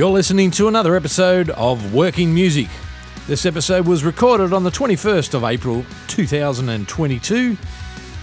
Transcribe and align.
You're 0.00 0.08
listening 0.08 0.50
to 0.52 0.66
another 0.66 0.96
episode 0.96 1.50
of 1.50 1.92
Working 1.92 2.32
Music. 2.32 2.68
This 3.26 3.44
episode 3.44 3.86
was 3.86 4.02
recorded 4.02 4.54
on 4.54 4.64
the 4.64 4.70
21st 4.70 5.34
of 5.34 5.44
April 5.44 5.84
2022. 6.06 7.58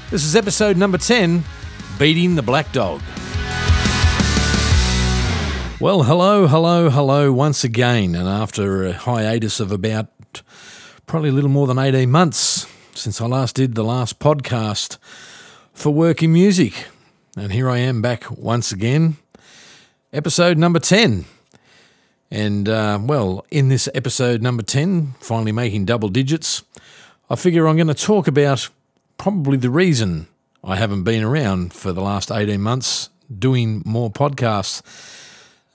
This 0.10 0.24
is 0.24 0.36
episode 0.36 0.76
number 0.76 0.98
10 0.98 1.44
Beating 2.00 2.34
the 2.34 2.42
Black 2.42 2.72
Dog. 2.72 3.00
Well, 5.80 6.02
hello, 6.02 6.48
hello, 6.48 6.90
hello 6.90 7.32
once 7.32 7.64
again. 7.64 8.16
And 8.16 8.28
after 8.28 8.88
a 8.88 8.94
hiatus 8.94 9.60
of 9.60 9.72
about 9.72 10.08
probably 11.06 11.30
a 11.30 11.34
little 11.34 11.48
more 11.48 11.68
than 11.68 11.78
18 11.78 12.10
months 12.10 12.66
since 12.96 13.22
I 13.22 13.28
last 13.28 13.56
did 13.56 13.76
the 13.76 13.84
last 13.84 14.18
podcast 14.18 14.98
for 15.74 15.92
Working 15.92 16.34
Music. 16.34 16.88
And 17.38 17.52
here 17.52 17.70
I 17.70 17.78
am 17.78 18.02
back 18.02 18.32
once 18.32 18.72
again, 18.72 19.18
episode 20.12 20.58
number 20.58 20.80
10. 20.80 21.26
And 22.30 22.68
uh, 22.68 23.00
well, 23.02 23.46
in 23.52 23.70
this 23.70 23.88
episode 23.96 24.42
number 24.42 24.64
10, 24.64 25.16
finally 25.20 25.52
making 25.52 25.86
double 25.86 26.10
digits, 26.10 26.64
I 27.30 27.36
figure 27.36 27.68
I'm 27.68 27.78
going 27.78 27.88
to 27.88 27.94
talk 27.94 28.28
about 28.28 28.70
probably 29.18 29.58
the 29.58 29.70
reason 29.70 30.28
I 30.64 30.76
haven't 30.76 31.04
been 31.04 31.24
around 31.24 31.74
for 31.74 31.94
the 31.94 32.02
last 32.02 32.32
18 32.32 32.62
months 32.62 33.10
doing 33.38 33.82
more 33.86 34.12
podcasts. 34.12 34.82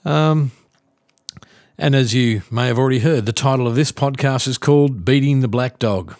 Um, 0.05 0.51
and 1.77 1.95
as 1.95 2.13
you 2.13 2.43
may 2.51 2.67
have 2.67 2.77
already 2.77 2.99
heard, 2.99 3.25
the 3.25 3.33
title 3.33 3.67
of 3.67 3.75
this 3.75 3.91
podcast 3.91 4.47
is 4.47 4.57
called 4.57 5.03
Beating 5.05 5.39
the 5.39 5.47
Black 5.47 5.79
Dog. 5.79 6.15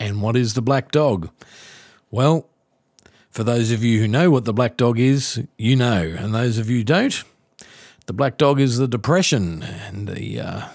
And 0.00 0.20
what 0.20 0.36
is 0.36 0.54
the 0.54 0.62
black 0.62 0.90
dog? 0.90 1.30
Well, 2.10 2.48
for 3.30 3.44
those 3.44 3.70
of 3.70 3.84
you 3.84 4.00
who 4.00 4.08
know 4.08 4.30
what 4.30 4.44
the 4.44 4.52
black 4.52 4.76
dog 4.76 4.98
is, 4.98 5.42
you 5.56 5.76
know. 5.76 6.14
And 6.18 6.34
those 6.34 6.58
of 6.58 6.68
you 6.68 6.84
don't, 6.84 7.22
the 8.06 8.12
black 8.12 8.38
dog 8.38 8.60
is 8.60 8.78
the 8.78 8.88
depression 8.88 9.62
and 9.62 10.08
the 10.08 10.40
uh, 10.40 10.68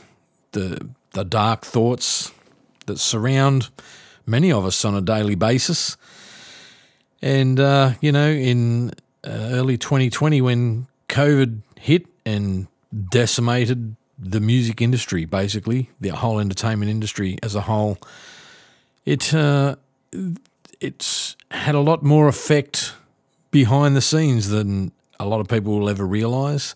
the 0.52 0.88
the 1.14 1.24
dark 1.24 1.66
thoughts 1.66 2.32
that 2.86 3.00
surround 3.00 3.70
many 4.26 4.52
of 4.52 4.66
us 4.66 4.84
on 4.86 4.96
a 4.96 5.02
daily 5.02 5.36
basis. 5.36 5.98
And 7.22 7.59
uh, 7.59 7.94
you 8.02 8.12
know, 8.12 8.30
in 8.30 8.92
uh, 9.24 9.30
early 9.52 9.78
2020, 9.78 10.42
when 10.42 10.88
COVID 11.09 11.62
hit 11.80 12.06
and 12.26 12.68
decimated 13.09 13.96
the 14.18 14.40
music 14.40 14.82
industry, 14.82 15.26
basically 15.26 15.90
the 16.00 16.09
whole 16.09 16.40
entertainment 16.40 16.92
industry 16.92 17.38
as 17.42 17.56
a 17.56 17.62
whole, 17.62 17.98
it 19.06 19.34
uh, 19.34 19.76
it's 20.80 21.36
had 21.52 21.76
a 21.76 21.80
lot 21.80 22.04
more 22.04 22.28
effect 22.28 22.94
behind 23.52 23.96
the 23.96 24.02
scenes 24.02 24.50
than 24.50 24.92
a 25.20 25.26
lot 25.26 25.40
of 25.40 25.48
people 25.48 25.78
will 25.78 25.90
ever 25.90 26.06
realise. 26.06 26.76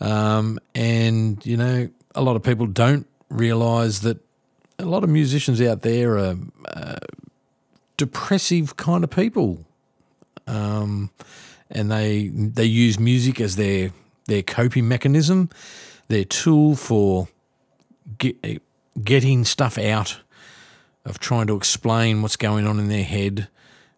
Um, 0.00 0.58
and, 0.74 1.44
you 1.44 1.56
know, 1.56 1.88
a 2.14 2.22
lot 2.22 2.36
of 2.36 2.42
people 2.42 2.66
don't 2.66 3.06
realise 3.30 4.00
that 4.00 4.18
a 4.78 4.84
lot 4.84 5.04
of 5.04 5.10
musicians 5.10 5.60
out 5.60 5.82
there 5.82 6.18
are 6.18 6.36
uh, 6.68 6.96
depressive 7.96 8.76
kind 8.76 9.04
of 9.04 9.10
people. 9.10 9.64
Um, 10.46 11.10
and 11.70 11.90
they 11.90 12.28
they 12.28 12.64
use 12.64 12.98
music 12.98 13.40
as 13.40 13.56
their 13.56 13.90
their 14.26 14.42
coping 14.42 14.86
mechanism, 14.88 15.50
their 16.08 16.24
tool 16.24 16.76
for 16.76 17.28
get, 18.18 18.62
getting 19.02 19.44
stuff 19.44 19.78
out 19.78 20.20
of 21.04 21.18
trying 21.18 21.46
to 21.46 21.56
explain 21.56 22.22
what's 22.22 22.36
going 22.36 22.66
on 22.66 22.78
in 22.78 22.88
their 22.88 23.04
head 23.04 23.48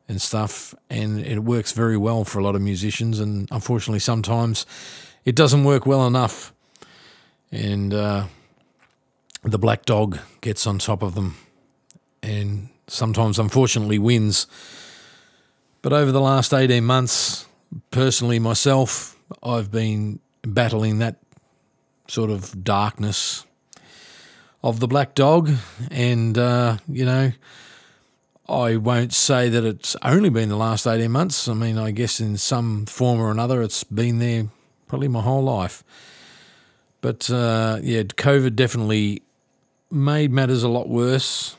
and 0.09 0.21
stuff. 0.21 0.75
And 0.89 1.21
it 1.21 1.41
works 1.41 1.73
very 1.73 1.97
well 1.97 2.25
for 2.25 2.39
a 2.39 2.45
lot 2.45 2.55
of 2.55 2.63
musicians. 2.63 3.21
And 3.21 3.49
unfortunately, 3.51 4.01
sometimes 4.01 4.65
it 5.29 5.37
doesn't 5.37 5.65
work 5.65 5.85
well 5.85 6.07
enough. 6.07 6.55
And 7.53 7.93
uh, 7.93 8.29
the 9.43 9.59
black 9.59 9.85
dog 9.85 10.19
gets 10.41 10.67
on 10.67 10.79
top 10.79 11.03
of 11.03 11.15
them 11.15 11.37
and 12.23 12.71
sometimes, 12.87 13.39
unfortunately, 13.39 13.99
wins. 13.99 14.47
But 15.83 15.93
over 15.93 16.13
the 16.13 16.21
last 16.23 16.55
18 16.55 16.83
months, 16.83 17.45
personally, 17.91 18.39
myself, 18.39 19.19
I've 19.43 19.71
been 19.71 20.21
battling 20.41 20.99
that 21.01 21.17
sort 22.09 22.31
of 22.31 22.65
darkness 22.65 23.45
of 24.63 24.81
the 24.81 24.89
black 24.89 25.15
dog. 25.15 25.51
And, 25.91 26.39
uh, 26.39 26.79
you 26.89 27.05
know, 27.05 27.33
I 28.49 28.77
won't 28.77 29.13
say 29.13 29.51
that 29.51 29.63
it's 29.63 29.95
only 30.03 30.31
been 30.31 30.49
the 30.49 30.57
last 30.57 30.87
18 30.87 31.11
months. 31.11 31.49
I 31.49 31.53
mean, 31.53 31.77
I 31.77 31.91
guess 31.91 32.19
in 32.19 32.39
some 32.39 32.87
form 32.87 33.21
or 33.21 33.31
another, 33.31 33.61
it's 33.61 33.85
been 33.85 34.21
there 34.21 34.49
probably 34.89 35.09
my 35.09 35.21
whole 35.21 35.43
life. 35.43 35.85
But 37.01 37.31
uh, 37.31 37.79
yeah, 37.83 38.03
COVID 38.03 38.57
definitely 38.57 39.23
made 39.91 40.31
matters 40.33 40.63
a 40.63 40.69
lot 40.69 40.89
worse 40.89 41.57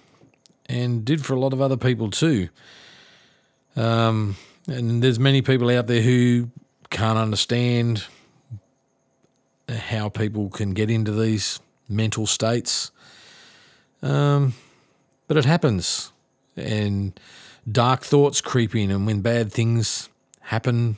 and 0.68 1.04
did 1.04 1.26
for 1.26 1.34
a 1.34 1.40
lot 1.40 1.54
of 1.54 1.62
other 1.62 1.78
people 1.78 2.12
too. 2.12 2.50
Um, 3.76 4.36
and 4.68 5.02
there's 5.02 5.20
many 5.20 5.42
people 5.42 5.70
out 5.70 5.88
there 5.88 6.02
who 6.02 6.50
can't 6.90 7.18
understand 7.18 8.06
how 9.70 10.10
people 10.10 10.50
can 10.50 10.74
get 10.74 10.90
into 10.90 11.12
these 11.12 11.60
mental 11.88 12.28
states. 12.28 12.92
Um, 14.02 14.54
but 15.28 15.38
it 15.38 15.46
happens. 15.46 16.12
And 16.56 17.20
dark 17.70 18.04
thoughts 18.04 18.42
creep 18.42 18.76
in. 18.76 18.92
And 18.92 19.06
when 19.06 19.22
bad 19.22 19.52
things 19.52 20.10
happen 20.42 20.98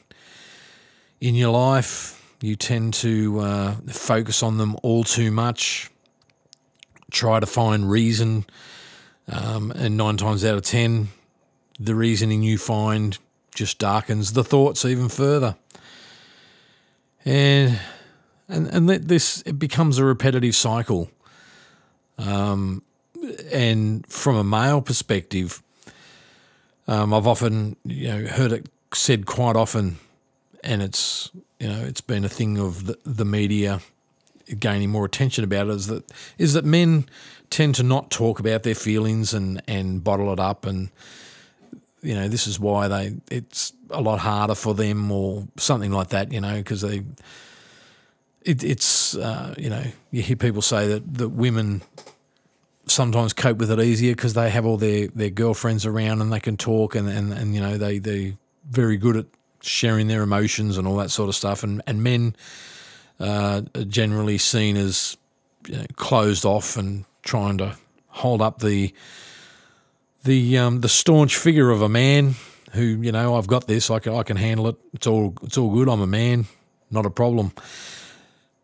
in 1.19 1.35
your 1.35 1.51
life, 1.51 2.20
you 2.41 2.55
tend 2.55 2.93
to 2.95 3.39
uh, 3.39 3.75
focus 3.87 4.43
on 4.43 4.57
them 4.57 4.75
all 4.83 5.03
too 5.03 5.31
much, 5.31 5.89
try 7.11 7.39
to 7.39 7.45
find 7.45 7.89
reason. 7.89 8.45
Um, 9.27 9.71
and 9.71 9.95
nine 9.95 10.17
times 10.17 10.43
out 10.43 10.55
of 10.55 10.63
ten, 10.63 11.09
the 11.79 11.95
reasoning 11.95 12.43
you 12.43 12.57
find 12.57 13.17
just 13.53 13.79
darkens 13.79 14.33
the 14.33 14.43
thoughts 14.43 14.85
even 14.85 15.09
further. 15.09 15.55
And 17.23 17.79
and 18.47 18.67
and 18.67 18.89
this 18.89 19.41
it 19.45 19.59
becomes 19.59 19.97
a 19.97 20.05
repetitive 20.05 20.55
cycle. 20.55 21.09
Um, 22.17 22.83
and 23.51 24.05
from 24.07 24.35
a 24.35 24.43
male 24.43 24.81
perspective, 24.81 25.61
um, 26.87 27.13
I've 27.13 27.27
often 27.27 27.75
you 27.85 28.07
know 28.07 28.25
heard 28.25 28.51
it 28.51 28.67
said 28.93 29.25
quite 29.25 29.55
often, 29.55 29.97
and 30.63 30.81
it's 30.81 31.29
you 31.61 31.67
know 31.67 31.79
it's 31.83 32.01
been 32.01 32.25
a 32.25 32.29
thing 32.29 32.57
of 32.57 32.87
the, 32.87 32.97
the 33.05 33.25
media 33.25 33.79
gaining 34.59 34.89
more 34.89 35.05
attention 35.05 35.43
about 35.43 35.67
it 35.67 35.73
is 35.73 35.87
that 35.87 36.11
is 36.37 36.53
that 36.53 36.65
men 36.65 37.05
tend 37.51 37.75
to 37.75 37.83
not 37.83 38.09
talk 38.09 38.39
about 38.39 38.63
their 38.63 38.75
feelings 38.75 39.33
and 39.33 39.61
and 39.67 40.03
bottle 40.03 40.33
it 40.33 40.39
up 40.39 40.65
and 40.65 40.89
you 42.01 42.15
know 42.15 42.27
this 42.27 42.47
is 42.47 42.59
why 42.59 42.87
they 42.87 43.13
it's 43.29 43.73
a 43.91 44.01
lot 44.01 44.19
harder 44.19 44.55
for 44.55 44.73
them 44.73 45.11
or 45.11 45.47
something 45.57 45.91
like 45.91 46.09
that 46.09 46.31
you 46.31 46.41
know 46.41 46.55
because 46.55 46.81
they 46.81 47.03
it, 48.41 48.63
it's 48.63 49.15
uh, 49.15 49.53
you 49.55 49.69
know 49.69 49.83
you 50.09 50.23
hear 50.23 50.35
people 50.35 50.63
say 50.63 50.87
that 50.87 51.13
that 51.13 51.29
women 51.29 51.83
sometimes 52.87 53.33
cope 53.33 53.57
with 53.57 53.69
it 53.69 53.79
easier 53.79 54.15
because 54.15 54.33
they 54.33 54.49
have 54.49 54.65
all 54.65 54.77
their, 54.77 55.07
their 55.09 55.29
girlfriends 55.29 55.85
around 55.85 56.21
and 56.21 56.33
they 56.33 56.39
can 56.39 56.57
talk 56.57 56.95
and, 56.95 57.07
and, 57.07 57.31
and 57.31 57.53
you 57.53 57.61
know 57.61 57.77
they 57.77 57.99
they 57.99 58.35
very 58.67 58.97
good 58.97 59.15
at 59.15 59.25
sharing 59.61 60.07
their 60.07 60.23
emotions 60.23 60.77
and 60.77 60.87
all 60.87 60.97
that 60.97 61.11
sort 61.11 61.29
of 61.29 61.35
stuff. 61.35 61.63
And 61.63 61.81
and 61.87 62.03
men 62.03 62.35
uh, 63.19 63.61
are 63.75 63.83
generally 63.83 64.37
seen 64.37 64.77
as 64.77 65.17
you 65.67 65.77
know, 65.77 65.85
closed 65.95 66.45
off 66.45 66.77
and 66.77 67.05
trying 67.23 67.57
to 67.59 67.75
hold 68.07 68.41
up 68.41 68.59
the 68.59 68.93
the 70.23 70.57
um, 70.57 70.81
the 70.81 70.89
staunch 70.89 71.37
figure 71.37 71.69
of 71.69 71.81
a 71.81 71.89
man 71.89 72.35
who 72.71 72.83
you 72.83 73.11
know 73.11 73.35
I've 73.35 73.47
got 73.47 73.67
this 73.67 73.89
I 73.89 73.99
can 73.99 74.13
I 74.13 74.23
can 74.23 74.37
handle 74.37 74.67
it. 74.67 74.75
It's 74.93 75.07
all 75.07 75.33
it's 75.43 75.57
all 75.57 75.73
good. 75.73 75.89
I'm 75.89 76.01
a 76.01 76.07
man. 76.07 76.45
Not 76.89 77.05
a 77.05 77.09
problem. 77.09 77.53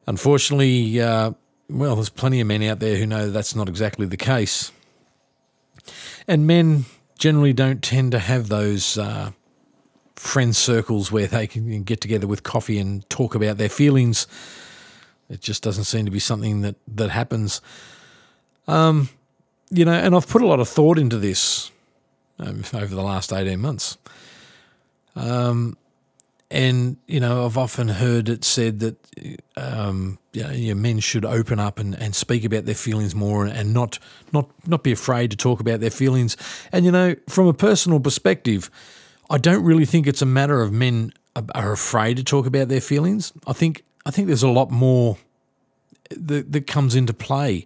Unfortunately, 0.05 0.99
uh, 1.01 1.31
well, 1.69 1.95
there's 1.95 2.09
plenty 2.09 2.41
of 2.41 2.47
men 2.47 2.63
out 2.63 2.79
there 2.79 2.97
who 2.97 3.05
know 3.05 3.29
that's 3.29 3.55
not 3.55 3.69
exactly 3.69 4.05
the 4.05 4.17
case. 4.17 4.71
And 6.27 6.47
men 6.47 6.85
generally 7.17 7.53
don't 7.53 7.81
tend 7.81 8.11
to 8.11 8.19
have 8.19 8.49
those 8.49 8.97
uh, 8.97 9.31
friend 10.19 10.55
circles 10.55 11.11
where 11.11 11.27
they 11.27 11.47
can 11.47 11.83
get 11.83 12.01
together 12.01 12.27
with 12.27 12.43
coffee 12.43 12.79
and 12.79 13.07
talk 13.09 13.35
about 13.35 13.57
their 13.57 13.69
feelings. 13.69 14.27
It 15.29 15.41
just 15.41 15.63
doesn't 15.63 15.85
seem 15.85 16.05
to 16.05 16.11
be 16.11 16.19
something 16.19 16.61
that, 16.61 16.75
that 16.95 17.09
happens. 17.09 17.61
Um, 18.67 19.09
you 19.69 19.85
know, 19.85 19.93
and 19.93 20.15
I've 20.15 20.27
put 20.27 20.41
a 20.41 20.47
lot 20.47 20.59
of 20.59 20.67
thought 20.67 20.97
into 20.97 21.17
this 21.17 21.71
um, 22.39 22.63
over 22.73 22.93
the 22.93 23.03
last 23.03 23.33
18 23.33 23.59
months. 23.59 23.97
Um, 25.15 25.77
and 26.49 26.95
you 27.07 27.19
know, 27.19 27.45
I've 27.45 27.57
often 27.57 27.89
heard 27.89 28.29
it 28.29 28.45
said 28.45 28.79
that 28.79 28.95
um, 29.57 30.17
you 30.31 30.73
know, 30.73 30.81
men 30.81 30.99
should 30.99 31.25
open 31.25 31.59
up 31.59 31.77
and, 31.77 31.93
and 31.95 32.15
speak 32.15 32.45
about 32.45 32.65
their 32.65 32.75
feelings 32.75 33.13
more, 33.13 33.45
and 33.45 33.73
not 33.73 33.99
not 34.31 34.49
not 34.65 34.81
be 34.81 34.93
afraid 34.93 35.31
to 35.31 35.37
talk 35.37 35.59
about 35.59 35.81
their 35.81 35.89
feelings. 35.89 36.37
And 36.71 36.85
you 36.85 36.91
know, 36.91 37.15
from 37.27 37.47
a 37.47 37.53
personal 37.53 37.99
perspective, 37.99 38.71
I 39.29 39.37
don't 39.37 39.63
really 39.63 39.85
think 39.85 40.07
it's 40.07 40.21
a 40.21 40.25
matter 40.25 40.61
of 40.61 40.71
men 40.71 41.13
are 41.53 41.71
afraid 41.71 42.17
to 42.17 42.23
talk 42.23 42.45
about 42.45 42.67
their 42.67 42.81
feelings. 42.81 43.33
I 43.45 43.53
think 43.53 43.83
I 44.05 44.11
think 44.11 44.27
there's 44.27 44.43
a 44.43 44.49
lot 44.49 44.71
more 44.71 45.17
that, 46.09 46.51
that 46.51 46.67
comes 46.67 46.95
into 46.95 47.13
play. 47.13 47.65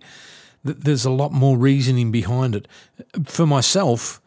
There's 0.63 1.05
a 1.05 1.11
lot 1.11 1.31
more 1.31 1.57
reasoning 1.57 2.11
behind 2.11 2.55
it. 2.55 2.67
For 3.25 3.45
myself, 3.45 4.21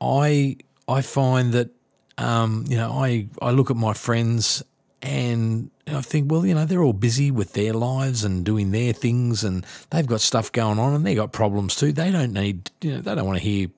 I 0.00 0.56
I 0.88 1.02
find 1.02 1.52
that 1.52 1.70
um, 2.18 2.64
you 2.68 2.76
know 2.76 2.92
I 2.92 3.28
I 3.40 3.50
look 3.50 3.70
at 3.70 3.76
my 3.76 3.92
friends 3.92 4.62
and 5.02 5.70
I 5.86 6.00
think, 6.00 6.30
well, 6.32 6.44
you 6.44 6.54
know, 6.54 6.64
they're 6.64 6.82
all 6.82 6.92
busy 6.92 7.30
with 7.30 7.52
their 7.52 7.72
lives 7.72 8.24
and 8.24 8.44
doing 8.44 8.72
their 8.72 8.92
things, 8.92 9.44
and 9.44 9.64
they've 9.90 10.06
got 10.06 10.20
stuff 10.20 10.50
going 10.50 10.78
on, 10.78 10.94
and 10.94 11.06
they 11.06 11.14
got 11.14 11.32
problems 11.32 11.76
too. 11.76 11.92
They 11.92 12.10
don't 12.10 12.32
need, 12.32 12.70
you 12.80 12.94
know, 12.94 13.00
they 13.02 13.14
don't 13.14 13.26
want 13.26 13.38
to 13.38 13.44
hear 13.44 13.68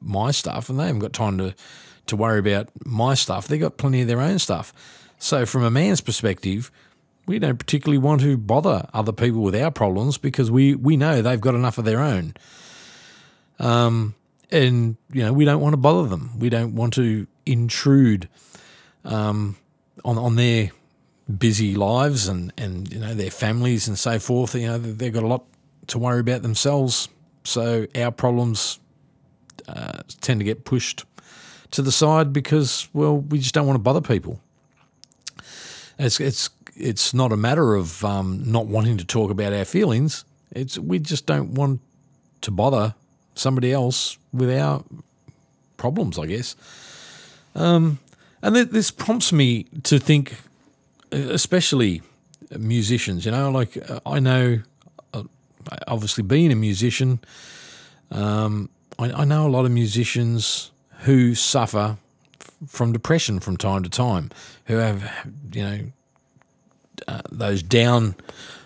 my 0.00 0.30
stuff, 0.30 0.70
and 0.70 0.78
they 0.78 0.86
haven't 0.86 1.00
got 1.00 1.12
time 1.12 1.36
to 1.38 1.54
to 2.08 2.16
worry 2.16 2.38
about 2.38 2.68
my 2.84 3.14
stuff. 3.14 3.48
They've 3.48 3.60
got 3.60 3.76
plenty 3.76 4.00
of 4.00 4.08
their 4.08 4.20
own 4.20 4.38
stuff. 4.38 4.72
So, 5.18 5.46
from 5.46 5.64
a 5.64 5.70
man's 5.70 6.00
perspective, 6.00 6.70
we 7.26 7.38
don't 7.38 7.58
particularly 7.58 7.98
want 7.98 8.22
to 8.22 8.36
bother 8.36 8.88
other 8.94 9.12
people 9.12 9.42
with 9.42 9.54
our 9.54 9.70
problems 9.70 10.16
because 10.16 10.50
we, 10.50 10.74
we 10.74 10.96
know 10.96 11.20
they've 11.20 11.40
got 11.40 11.54
enough 11.54 11.78
of 11.78 11.84
their 11.84 12.00
own. 12.00 12.34
Um, 13.58 14.14
and, 14.50 14.96
you 15.12 15.22
know, 15.22 15.32
we 15.32 15.44
don't 15.44 15.60
want 15.60 15.74
to 15.74 15.78
bother 15.78 16.08
them. 16.08 16.38
We 16.38 16.48
don't 16.48 16.74
want 16.74 16.94
to 16.94 17.26
intrude 17.44 18.28
um, 19.04 19.56
on, 20.04 20.16
on 20.16 20.36
their 20.36 20.70
busy 21.36 21.74
lives 21.74 22.28
and, 22.28 22.52
and, 22.56 22.90
you 22.90 22.98
know, 22.98 23.12
their 23.12 23.30
families 23.30 23.88
and 23.88 23.98
so 23.98 24.18
forth. 24.18 24.54
You 24.54 24.68
know, 24.68 24.78
they've 24.78 25.12
got 25.12 25.22
a 25.22 25.26
lot 25.26 25.44
to 25.88 25.98
worry 25.98 26.20
about 26.20 26.40
themselves. 26.42 27.08
So 27.44 27.86
our 27.94 28.10
problems 28.10 28.78
uh, 29.66 30.00
tend 30.20 30.40
to 30.40 30.44
get 30.44 30.64
pushed 30.64 31.04
to 31.70 31.82
the 31.82 31.92
side 31.92 32.32
because, 32.32 32.88
well, 32.92 33.18
we 33.18 33.38
just 33.38 33.54
don't 33.54 33.66
want 33.66 33.76
to 33.76 33.82
bother 33.82 34.00
people. 34.00 34.40
It's, 35.98 36.20
it's 36.20 36.50
it's 36.78 37.12
not 37.12 37.32
a 37.32 37.36
matter 37.36 37.74
of 37.74 38.04
um, 38.04 38.42
not 38.46 38.66
wanting 38.66 38.96
to 38.98 39.04
talk 39.04 39.30
about 39.30 39.52
our 39.52 39.64
feelings. 39.64 40.24
It's 40.52 40.78
we 40.78 40.98
just 40.98 41.26
don't 41.26 41.54
want 41.54 41.80
to 42.42 42.50
bother 42.50 42.94
somebody 43.34 43.72
else 43.72 44.16
with 44.32 44.50
our 44.56 44.84
problems, 45.76 46.18
I 46.18 46.26
guess. 46.26 46.54
Um, 47.54 47.98
and 48.42 48.54
th- 48.54 48.68
this 48.68 48.90
prompts 48.90 49.32
me 49.32 49.64
to 49.84 49.98
think, 49.98 50.36
especially 51.10 52.02
musicians. 52.56 53.24
You 53.24 53.32
know, 53.32 53.50
like 53.50 53.90
uh, 53.90 54.00
I 54.06 54.20
know, 54.20 54.60
uh, 55.12 55.24
obviously 55.88 56.22
being 56.22 56.52
a 56.52 56.56
musician, 56.56 57.18
um, 58.10 58.70
I, 58.98 59.10
I 59.10 59.24
know 59.24 59.46
a 59.46 59.50
lot 59.50 59.64
of 59.64 59.72
musicians 59.72 60.70
who 60.98 61.34
suffer 61.34 61.96
from 62.66 62.92
depression 62.92 63.40
from 63.40 63.56
time 63.56 63.82
to 63.82 63.90
time, 63.90 64.30
who 64.66 64.76
have 64.76 65.10
you 65.52 65.62
know 65.62 65.78
uh, 67.06 67.22
those 67.30 67.62
down 67.62 68.14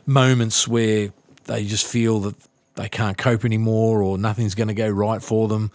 moments 0.07 0.67
where 0.67 1.13
they 1.45 1.65
just 1.65 1.87
feel 1.87 2.21
that 2.21 2.35
they 2.75 2.89
can't 2.89 3.19
cope 3.19 3.45
anymore 3.45 4.03
or 4.03 4.17
nothing's 4.17 4.55
going 4.55 4.69
to 4.69 4.75
go 4.75 4.89
right 4.89 5.23
for 5.23 5.49
them 5.49 5.71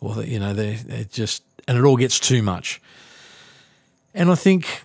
or 0.00 0.14
that, 0.14 0.28
you 0.28 0.38
know 0.38 0.52
they're, 0.52 0.76
they're 0.76 1.04
just 1.04 1.42
and 1.66 1.78
it 1.78 1.84
all 1.84 1.96
gets 1.96 2.20
too 2.20 2.42
much. 2.42 2.80
And 4.14 4.30
i 4.30 4.34
think 4.34 4.82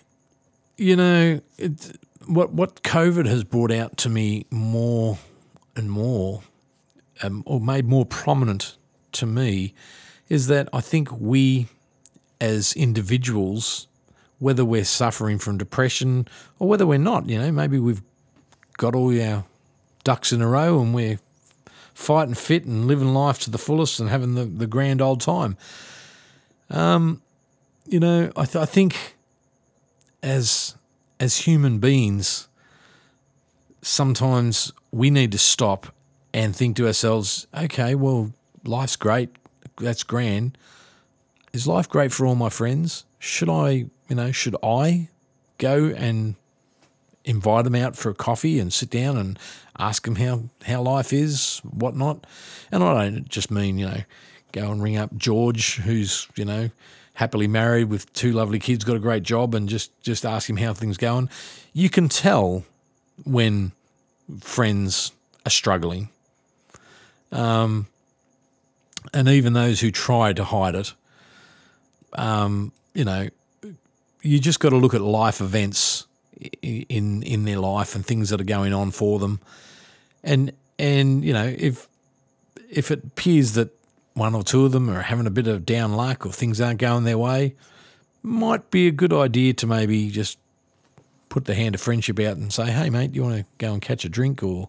you 0.76 0.96
know 0.96 1.40
it, 1.58 1.96
what 2.26 2.52
what 2.52 2.82
covid 2.82 3.26
has 3.26 3.44
brought 3.44 3.70
out 3.70 3.96
to 3.98 4.08
me 4.08 4.46
more 4.50 5.18
and 5.76 5.90
more 5.90 6.42
um, 7.22 7.42
or 7.46 7.60
made 7.60 7.86
more 7.86 8.04
prominent 8.04 8.76
to 9.12 9.26
me 9.26 9.74
is 10.32 10.46
that 10.48 10.68
i 10.72 10.80
think 10.80 11.08
we 11.20 11.66
as 12.40 12.72
individuals 12.72 13.86
whether 14.42 14.64
we're 14.64 14.84
suffering 14.84 15.38
from 15.38 15.56
depression 15.56 16.26
or 16.58 16.66
whether 16.66 16.84
we're 16.84 16.98
not. 16.98 17.28
You 17.28 17.38
know, 17.38 17.52
maybe 17.52 17.78
we've 17.78 18.02
got 18.76 18.96
all 18.96 19.16
our 19.22 19.44
ducks 20.02 20.32
in 20.32 20.42
a 20.42 20.48
row 20.48 20.80
and 20.80 20.92
we're 20.92 21.20
fighting 21.94 22.34
fit 22.34 22.64
and 22.64 22.88
living 22.88 23.14
life 23.14 23.38
to 23.40 23.50
the 23.50 23.58
fullest 23.58 24.00
and 24.00 24.08
having 24.08 24.34
the, 24.34 24.44
the 24.44 24.66
grand 24.66 25.00
old 25.00 25.20
time. 25.20 25.56
Um, 26.70 27.22
you 27.86 28.00
know, 28.00 28.32
I, 28.36 28.44
th- 28.44 28.56
I 28.56 28.64
think 28.64 29.14
as 30.24 30.74
as 31.20 31.36
human 31.36 31.78
beings, 31.78 32.48
sometimes 33.80 34.72
we 34.90 35.08
need 35.08 35.30
to 35.30 35.38
stop 35.38 35.94
and 36.34 36.56
think 36.56 36.74
to 36.78 36.88
ourselves, 36.88 37.46
okay, 37.56 37.94
well, 37.94 38.32
life's 38.64 38.96
great, 38.96 39.30
that's 39.78 40.02
grand. 40.02 40.56
Is 41.52 41.66
life 41.66 41.88
great 41.88 42.12
for 42.12 42.26
all 42.26 42.34
my 42.34 42.48
friends? 42.48 43.04
Should 43.18 43.48
I 43.48 43.86
you 44.12 44.16
know, 44.16 44.30
should 44.30 44.56
I 44.62 45.08
go 45.56 45.86
and 45.86 46.34
invite 47.24 47.64
them 47.64 47.74
out 47.74 47.96
for 47.96 48.10
a 48.10 48.14
coffee 48.14 48.58
and 48.58 48.70
sit 48.70 48.90
down 48.90 49.16
and 49.16 49.38
ask 49.78 50.04
them 50.04 50.16
how, 50.16 50.42
how 50.66 50.82
life 50.82 51.14
is, 51.14 51.62
whatnot? 51.64 52.26
And 52.70 52.84
I 52.84 53.08
don't 53.08 53.26
just 53.30 53.50
mean, 53.50 53.78
you 53.78 53.86
know, 53.86 54.02
go 54.52 54.70
and 54.70 54.82
ring 54.82 54.98
up 54.98 55.16
George, 55.16 55.76
who's, 55.76 56.28
you 56.36 56.44
know, 56.44 56.68
happily 57.14 57.48
married 57.48 57.84
with 57.84 58.12
two 58.12 58.32
lovely 58.32 58.58
kids, 58.58 58.84
got 58.84 58.96
a 58.96 58.98
great 58.98 59.22
job, 59.22 59.54
and 59.54 59.66
just, 59.66 59.98
just 60.02 60.26
ask 60.26 60.50
him 60.50 60.58
how 60.58 60.74
things 60.74 60.98
going. 60.98 61.30
You 61.72 61.88
can 61.88 62.10
tell 62.10 62.64
when 63.24 63.72
friends 64.40 65.12
are 65.46 65.50
struggling. 65.50 66.10
Um, 67.30 67.86
and 69.12 69.28
even 69.28 69.52
those 69.52 69.80
who 69.80 69.90
try 69.90 70.32
to 70.32 70.44
hide 70.44 70.74
it, 70.74 70.92
um, 72.14 72.72
you 72.94 73.04
know, 73.04 73.28
you 74.22 74.38
just 74.38 74.60
got 74.60 74.70
to 74.70 74.76
look 74.76 74.94
at 74.94 75.00
life 75.00 75.40
events 75.40 76.06
in 76.62 77.22
in 77.22 77.44
their 77.44 77.58
life 77.58 77.94
and 77.94 78.04
things 78.04 78.30
that 78.30 78.40
are 78.40 78.44
going 78.44 78.72
on 78.72 78.90
for 78.90 79.18
them, 79.18 79.40
and 80.22 80.52
and 80.78 81.24
you 81.24 81.32
know 81.32 81.44
if 81.46 81.88
if 82.70 82.90
it 82.90 83.04
appears 83.04 83.52
that 83.52 83.70
one 84.14 84.34
or 84.34 84.42
two 84.42 84.64
of 84.64 84.72
them 84.72 84.90
are 84.90 85.02
having 85.02 85.26
a 85.26 85.30
bit 85.30 85.46
of 85.46 85.64
down 85.64 85.92
luck 85.92 86.26
or 86.26 86.32
things 86.32 86.60
aren't 86.60 86.80
going 86.80 87.04
their 87.04 87.18
way, 87.18 87.54
might 88.22 88.70
be 88.70 88.86
a 88.86 88.90
good 88.90 89.12
idea 89.12 89.52
to 89.54 89.66
maybe 89.66 90.10
just 90.10 90.38
put 91.28 91.46
the 91.46 91.54
hand 91.54 91.74
of 91.74 91.80
friendship 91.80 92.18
out 92.20 92.36
and 92.36 92.52
say, 92.52 92.70
"Hey, 92.70 92.90
mate, 92.90 93.14
you 93.14 93.22
want 93.22 93.36
to 93.36 93.46
go 93.58 93.72
and 93.72 93.80
catch 93.80 94.04
a 94.04 94.08
drink 94.08 94.42
or 94.42 94.68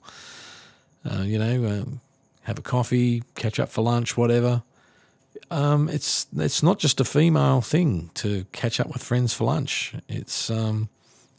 uh, 1.09 1.21
you 1.23 1.37
know 1.37 1.65
um, 1.67 2.01
have 2.43 2.59
a 2.59 2.61
coffee, 2.61 3.23
catch 3.35 3.59
up 3.59 3.69
for 3.69 3.81
lunch, 3.81 4.17
whatever." 4.17 4.63
um, 5.51 5.89
it's 5.89 6.27
it's 6.35 6.63
not 6.63 6.79
just 6.79 6.99
a 6.99 7.05
female 7.05 7.61
thing 7.61 8.09
to 8.15 8.45
catch 8.51 8.79
up 8.79 8.87
with 8.87 9.03
friends 9.03 9.33
for 9.33 9.45
lunch. 9.45 9.93
It's 10.07 10.49
um, 10.49 10.89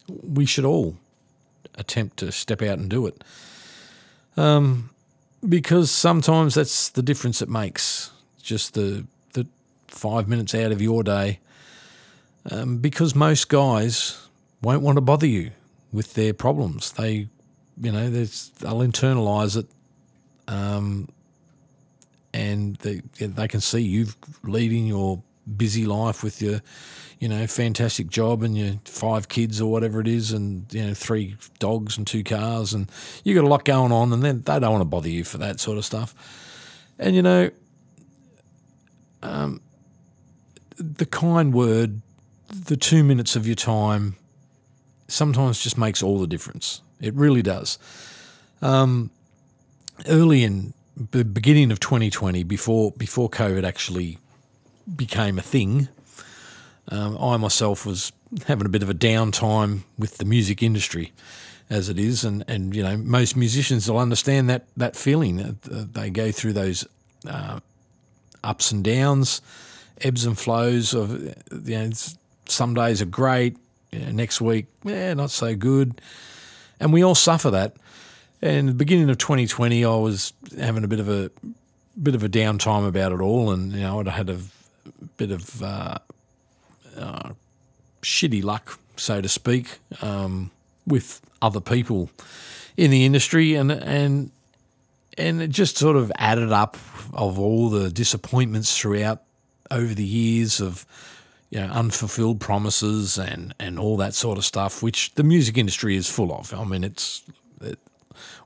we 0.09 0.47
should 0.47 0.65
all 0.65 0.97
attempt 1.77 2.19
to 2.19 2.31
step 2.31 2.63
out 2.63 2.79
and 2.79 2.89
do 2.89 3.07
it, 3.07 3.25
um, 4.37 4.91
because 5.47 5.91
sometimes 5.91 6.55
that's 6.55 6.89
the 6.91 7.03
difference 7.03 7.43
it 7.43 7.49
makes. 7.49 8.11
Just 8.43 8.75
the 8.75 9.07
the 9.33 9.47
five 9.89 10.29
minutes 10.29 10.55
out 10.55 10.73
of 10.73 10.81
your 10.81 11.03
day, 11.03 11.41
um, 12.51 12.79
because 12.79 13.15
most 13.15 13.49
guys 13.49 14.29
won't 14.63 14.83
want 14.83 14.97
to 14.97 15.03
bother 15.03 15.27
you 15.27 15.51
with 15.93 16.15
their 16.15 16.35
problems. 16.35 16.93
They, 16.93 17.29
you 17.81 17.93
know, 17.93 18.11
they'll 18.11 18.81
internalize 18.81 19.57
it. 19.57 19.67
Um, 20.49 21.09
and 22.33 22.77
they 22.77 23.01
they 23.19 23.49
can 23.49 23.61
see 23.61 23.81
you 23.81 24.09
leading 24.43 24.87
your 24.87 25.23
busy 25.57 25.87
life 25.87 26.23
with 26.23 26.43
your 26.43 26.61
you 27.21 27.29
know 27.29 27.47
fantastic 27.47 28.09
job 28.09 28.43
and 28.43 28.59
your 28.59 28.75
five 28.85 29.29
kids 29.29 29.61
or 29.61 29.71
whatever 29.71 30.01
it 30.01 30.09
is 30.09 30.33
and 30.33 30.67
you 30.75 30.85
know 30.85 30.95
three 30.95 31.37
dogs 31.59 31.97
and 31.97 32.07
two 32.07 32.25
cars 32.25 32.75
and 32.75 32.91
you 33.23 33.35
got 33.35 33.45
a 33.45 33.49
lot 33.49 33.65
going 33.65 33.93
on 33.93 34.13
and 34.13 34.23
then 34.23 34.43
they 34.43 34.59
don't 34.59 34.73
want 34.73 34.81
to 34.81 34.87
bother 34.87 35.09
you 35.09 35.23
for 35.23 35.39
that 35.39 35.61
sort 35.61 35.79
of 35.79 35.85
stuff. 35.85 36.15
And 36.99 37.15
you 37.15 37.23
know 37.23 37.51
um, 39.23 39.61
the 40.77 41.07
kind 41.07 41.55
word 41.55 42.03
the 42.49 42.77
two 42.77 43.05
minutes 43.05 43.37
of 43.37 43.47
your 43.47 43.57
time 43.57 44.17
sometimes 45.09 45.63
just 45.63 45.79
makes 45.79 46.03
all 46.03 46.19
the 46.19 46.27
difference. 46.27 46.83
It 47.01 47.15
really 47.15 47.43
does. 47.43 47.79
Um, 48.63 49.11
early 50.07 50.45
in 50.45 50.75
the 50.97 51.25
beginning 51.25 51.71
of 51.73 51.81
2020, 51.81 52.43
before 52.45 52.93
before 52.93 53.29
COVID 53.29 53.65
actually 53.65 54.19
became 54.97 55.39
a 55.39 55.43
thing, 55.43 55.89
um, 56.89 57.17
I 57.19 57.37
myself 57.37 57.87
was 57.87 58.13
having 58.47 58.67
a 58.67 58.69
bit 58.69 58.83
of 58.83 58.91
a 58.91 58.95
downtime 58.95 59.83
with 59.99 60.19
the 60.19 60.25
music 60.25 60.63
industry, 60.63 61.13
as 61.71 61.89
it 61.89 61.99
is, 61.99 62.25
and 62.25 62.45
and 62.47 62.75
you 62.75 62.83
know 62.83 62.97
most 62.97 63.37
musicians 63.37 63.91
will 63.91 63.99
understand 63.99 64.49
that 64.51 64.67
that 64.77 64.97
feeling. 64.97 65.59
They 65.65 66.11
go 66.11 66.31
through 66.31 66.53
those 66.53 66.87
uh, 67.29 67.61
ups 68.43 68.71
and 68.71 68.85
downs, 68.85 69.41
ebbs 70.01 70.25
and 70.25 70.39
flows 70.39 70.95
of 70.95 71.21
you 71.67 71.79
know 71.79 71.91
some 72.47 72.75
days 72.75 73.01
are 73.01 73.07
great, 73.07 73.57
you 73.91 74.01
know, 74.01 74.11
next 74.11 74.41
week 74.41 74.67
yeah 74.85 75.15
not 75.15 75.31
so 75.31 75.57
good, 75.57 76.01
and 76.79 76.93
we 76.93 77.03
all 77.03 77.15
suffer 77.15 77.51
that. 77.51 77.77
And 78.45 78.69
the 78.69 78.75
beginning 78.75 79.09
of 79.09 79.17
2020, 79.17 79.87
I 79.87 79.97
was 79.97 80.35
having 80.59 80.85
a 80.85 80.87
bit 80.87 81.01
of 81.01 81.09
a 81.09 81.31
bit 82.01 82.15
of 82.15 82.23
a 82.23 82.29
downtime 82.29 82.87
about 82.87 83.13
it 83.13 83.23
all, 83.23 83.51
and 83.51 83.73
you 83.73 83.81
know, 83.81 84.01
I'd 84.01 84.09
had 84.09 84.29
a 84.29 84.39
bit 85.17 85.31
of 85.31 85.63
uh, 85.63 85.97
uh, 86.95 87.31
shitty 88.03 88.45
luck, 88.45 88.79
so 88.97 89.23
to 89.23 89.31
speak. 89.31 89.79
Um, 90.03 90.51
with 90.87 91.23
other 91.41 91.61
people 91.61 92.11
in 92.77 92.91
the 92.91 93.07
industry, 93.07 93.55
and 93.55 93.73
and 93.73 94.31
and 95.17 95.41
it 95.41 95.49
just 95.49 95.79
sort 95.79 95.97
of 95.97 96.13
added 96.17 96.53
up 96.53 96.77
of 97.15 97.39
all 97.39 97.71
the 97.71 97.89
disappointments 97.89 98.77
throughout 98.79 99.23
over 99.71 99.95
the 99.95 100.05
years 100.05 100.61
of 100.61 100.85
you 101.49 101.61
know 101.61 101.69
unfulfilled 101.73 102.41
promises 102.41 103.17
and 103.17 103.55
and 103.59 103.79
all 103.79 103.97
that 103.97 104.13
sort 104.13 104.37
of 104.37 104.45
stuff, 104.45 104.83
which 104.83 105.15
the 105.15 105.25
music 105.25 105.57
industry 105.57 105.97
is 105.97 106.11
full 106.11 106.31
of. 106.31 106.53
I 106.53 106.65
mean, 106.65 106.85
it's 106.85 107.23
it, 107.27 107.35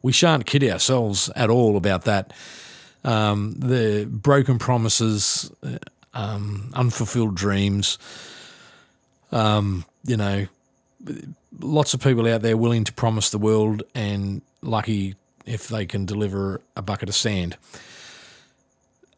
we 0.02 0.12
shan't 0.12 0.46
kid 0.46 0.64
ourselves 0.64 1.30
at 1.34 1.50
all 1.50 1.76
about 1.76 2.04
that. 2.04 2.32
Um, 3.04 3.54
the 3.58 4.06
broken 4.10 4.58
promises, 4.58 5.50
um, 6.14 6.70
unfulfilled 6.74 7.34
dreams. 7.34 7.98
Um, 9.30 9.84
you 10.04 10.16
know, 10.16 10.46
lots 11.60 11.94
of 11.94 12.00
people 12.00 12.26
out 12.26 12.42
there 12.42 12.56
willing 12.56 12.84
to 12.84 12.92
promise 12.92 13.30
the 13.30 13.38
world 13.38 13.82
and 13.94 14.42
lucky 14.62 15.14
if 15.46 15.68
they 15.68 15.86
can 15.86 16.04
deliver 16.04 16.60
a 16.76 16.82
bucket 16.82 17.08
of 17.08 17.14
sand. 17.14 17.56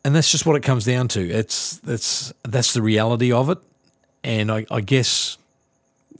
And 0.05 0.15
that's 0.15 0.31
just 0.31 0.47
what 0.47 0.57
it 0.57 0.63
comes 0.63 0.85
down 0.85 1.09
to. 1.09 1.29
It's 1.29 1.77
that's 1.79 2.33
that's 2.43 2.73
the 2.73 2.83
reality 2.83 3.33
of 3.33 3.51
it. 3.51 3.59
And 4.25 4.51
I, 4.51 4.67
I 4.71 4.81
guess 4.81 5.37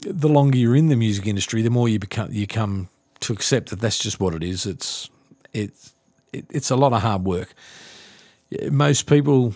the 0.01 0.29
longer 0.29 0.57
you're 0.57 0.75
in 0.75 0.89
the 0.89 0.95
music 0.95 1.25
industry, 1.27 1.61
the 1.61 1.69
more 1.69 1.89
you 1.89 1.97
become 1.97 2.31
you 2.31 2.45
come 2.45 2.89
to 3.21 3.33
accept 3.33 3.69
that 3.69 3.79
that's 3.79 3.99
just 3.99 4.19
what 4.19 4.35
it 4.35 4.43
is. 4.43 4.65
It's 4.65 5.09
it's 5.53 5.93
it, 6.33 6.45
it's 6.49 6.69
a 6.69 6.75
lot 6.75 6.93
of 6.93 7.01
hard 7.01 7.23
work. 7.23 7.53
Most 8.69 9.07
people, 9.07 9.53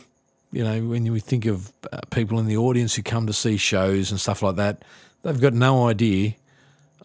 you 0.52 0.64
know, 0.64 0.82
when 0.84 1.06
you 1.06 1.20
think 1.20 1.46
of 1.46 1.72
uh, 1.92 2.00
people 2.12 2.40
in 2.40 2.46
the 2.46 2.58
audience 2.58 2.96
who 2.96 3.04
come 3.04 3.28
to 3.28 3.34
see 3.34 3.58
shows 3.58 4.12
and 4.12 4.20
stuff 4.20 4.42
like 4.42 4.56
that, 4.56 4.84
they've 5.24 5.40
got 5.40 5.54
no 5.54 5.88
idea 5.88 6.36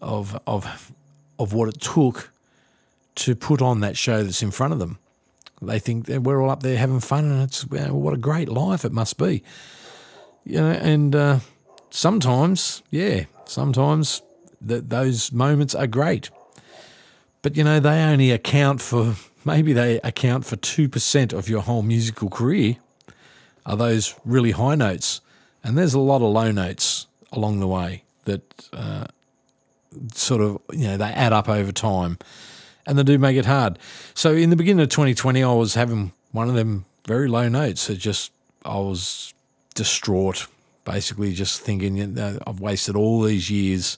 of 0.01 0.39
of 0.47 0.91
of 1.37 1.53
what 1.53 1.69
it 1.69 1.81
took 1.81 2.31
to 3.15 3.35
put 3.35 3.61
on 3.61 3.81
that 3.81 3.97
show 3.97 4.23
that's 4.23 4.41
in 4.41 4.51
front 4.51 4.73
of 4.73 4.79
them. 4.79 4.97
They 5.61 5.79
think 5.79 6.07
that 6.07 6.23
we're 6.23 6.41
all 6.41 6.49
up 6.49 6.63
there 6.63 6.77
having 6.77 6.99
fun, 6.99 7.25
and 7.25 7.43
it's 7.43 7.69
know, 7.69 7.93
what 7.93 8.13
a 8.13 8.17
great 8.17 8.49
life 8.49 8.83
it 8.83 8.91
must 8.91 9.17
be. 9.17 9.43
You 10.43 10.57
know, 10.57 10.71
and 10.71 11.15
uh, 11.15 11.39
sometimes, 11.91 12.81
yeah, 12.89 13.25
sometimes 13.45 14.23
that 14.61 14.89
those 14.89 15.31
moments 15.31 15.75
are 15.75 15.85
great, 15.85 16.31
but 17.41 17.55
you 17.55 17.63
know 17.63 17.79
they 17.79 18.01
only 18.03 18.31
account 18.31 18.81
for 18.81 19.15
maybe 19.45 19.73
they 19.73 19.99
account 20.01 20.45
for 20.45 20.55
two 20.55 20.87
percent 20.87 21.33
of 21.33 21.49
your 21.49 21.61
whole 21.61 21.81
musical 21.81 22.29
career. 22.29 22.77
Are 23.65 23.77
those 23.77 24.15
really 24.25 24.51
high 24.51 24.75
notes? 24.75 25.21
And 25.63 25.77
there's 25.77 25.93
a 25.93 25.99
lot 25.99 26.23
of 26.23 26.31
low 26.33 26.51
notes 26.51 27.05
along 27.31 27.59
the 27.59 27.67
way 27.67 28.03
that 28.25 28.69
uh, 28.73 29.05
sort 30.13 30.41
of 30.41 30.59
you 30.71 30.87
know 30.87 30.97
they 30.97 31.05
add 31.05 31.33
up 31.33 31.47
over 31.49 31.71
time 31.71 32.17
and 32.85 32.97
they 32.97 33.03
do 33.03 33.17
make 33.17 33.37
it 33.37 33.45
hard. 33.45 33.77
So 34.13 34.33
in 34.33 34.49
the 34.49 34.55
beginning 34.55 34.83
of 34.83 34.89
2020, 34.89 35.43
I 35.43 35.53
was 35.53 35.75
having 35.75 36.11
one 36.31 36.49
of 36.49 36.55
them 36.55 36.85
very 37.05 37.27
low 37.27 37.47
notes. 37.47 37.89
It 37.89 37.97
just 37.97 38.31
I 38.65 38.77
was 38.77 39.33
distraught, 39.75 40.47
basically, 40.85 41.33
just 41.33 41.61
thinking 41.61 41.97
you 41.97 42.07
know, 42.07 42.39
I've 42.45 42.59
wasted 42.59 42.95
all 42.95 43.21
these 43.21 43.49
years 43.49 43.97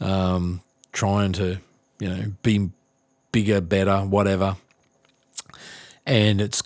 um, 0.00 0.60
trying 0.92 1.32
to 1.34 1.60
you 1.98 2.08
know 2.08 2.32
be 2.42 2.70
bigger, 3.32 3.60
better, 3.60 3.98
whatever. 3.98 4.56
And 6.06 6.40
it's 6.40 6.62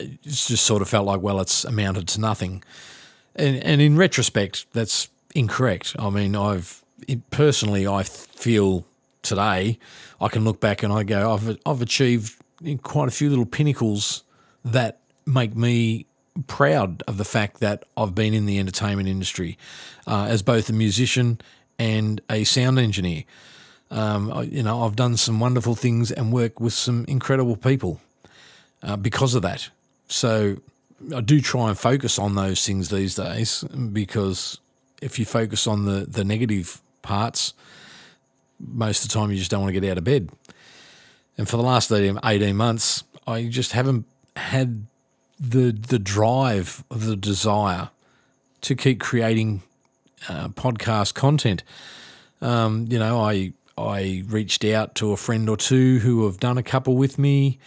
it's 0.00 0.48
just 0.48 0.64
sort 0.64 0.82
of 0.82 0.88
felt 0.88 1.06
like 1.06 1.20
well, 1.20 1.40
it's 1.40 1.64
amounted 1.64 2.08
to 2.08 2.20
nothing. 2.20 2.62
And 3.34 3.62
and 3.62 3.80
in 3.80 3.96
retrospect, 3.96 4.66
that's 4.72 5.08
incorrect. 5.34 5.96
I 5.98 6.10
mean, 6.10 6.36
I've 6.36 6.82
personally, 7.30 7.86
I 7.86 8.02
feel 8.02 8.84
today, 9.22 9.78
I 10.20 10.28
can 10.28 10.44
look 10.44 10.60
back 10.60 10.82
and 10.82 10.92
I 10.92 11.02
go, 11.02 11.32
I've 11.32 11.58
I've 11.66 11.82
achieved 11.82 12.36
quite 12.82 13.08
a 13.08 13.12
few 13.12 13.30
little 13.30 13.46
pinnacles 13.46 14.24
that 14.64 15.00
make 15.26 15.54
me 15.54 16.06
proud 16.46 17.02
of 17.06 17.18
the 17.18 17.24
fact 17.24 17.60
that 17.60 17.84
I've 17.96 18.14
been 18.14 18.32
in 18.32 18.46
the 18.46 18.58
entertainment 18.58 19.08
industry 19.08 19.58
uh, 20.06 20.26
as 20.28 20.42
both 20.42 20.68
a 20.68 20.72
musician 20.72 21.40
and 21.78 22.20
a 22.30 22.44
sound 22.44 22.78
engineer. 22.78 23.24
Um, 23.90 24.32
I, 24.32 24.42
you 24.42 24.62
know, 24.62 24.84
I've 24.84 24.96
done 24.96 25.16
some 25.16 25.40
wonderful 25.40 25.74
things 25.74 26.10
and 26.10 26.32
work 26.32 26.60
with 26.60 26.72
some 26.72 27.04
incredible 27.08 27.56
people 27.56 28.00
uh, 28.82 28.96
because 28.96 29.34
of 29.34 29.42
that. 29.42 29.70
So 30.08 30.58
I 31.14 31.20
do 31.20 31.40
try 31.40 31.68
and 31.68 31.78
focus 31.78 32.18
on 32.18 32.34
those 32.34 32.64
things 32.66 32.90
these 32.90 33.14
days 33.14 33.64
because 33.92 34.58
if 35.00 35.18
you 35.18 35.24
focus 35.24 35.66
on 35.66 35.84
the 35.84 36.06
the 36.06 36.24
negative 36.24 36.80
parts, 37.02 37.54
most 38.58 39.04
of 39.04 39.10
the 39.10 39.14
time 39.14 39.30
you 39.30 39.38
just 39.38 39.50
don't 39.50 39.62
want 39.62 39.72
to 39.74 39.80
get 39.80 39.90
out 39.90 39.98
of 39.98 40.04
bed. 40.04 40.30
And 41.36 41.48
for 41.48 41.56
the 41.56 41.62
last 41.62 41.92
18 41.92 42.56
months, 42.56 43.04
I 43.26 43.44
just 43.44 43.72
haven't 43.72 44.06
had 44.36 44.86
the 45.38 45.70
the 45.70 45.98
drive, 45.98 46.82
the 46.88 47.16
desire 47.16 47.90
to 48.62 48.74
keep 48.74 48.98
creating 49.00 49.62
uh, 50.28 50.48
podcast 50.48 51.14
content. 51.14 51.62
Um, 52.40 52.86
you 52.90 52.98
know, 52.98 53.20
I 53.20 53.52
I 53.78 54.24
reached 54.26 54.64
out 54.64 54.94
to 54.96 55.12
a 55.12 55.16
friend 55.16 55.48
or 55.48 55.56
two 55.56 56.00
who 56.00 56.24
have 56.26 56.38
done 56.40 56.58
a 56.58 56.62
couple 56.62 56.96
with 56.96 57.18
me, 57.18 57.58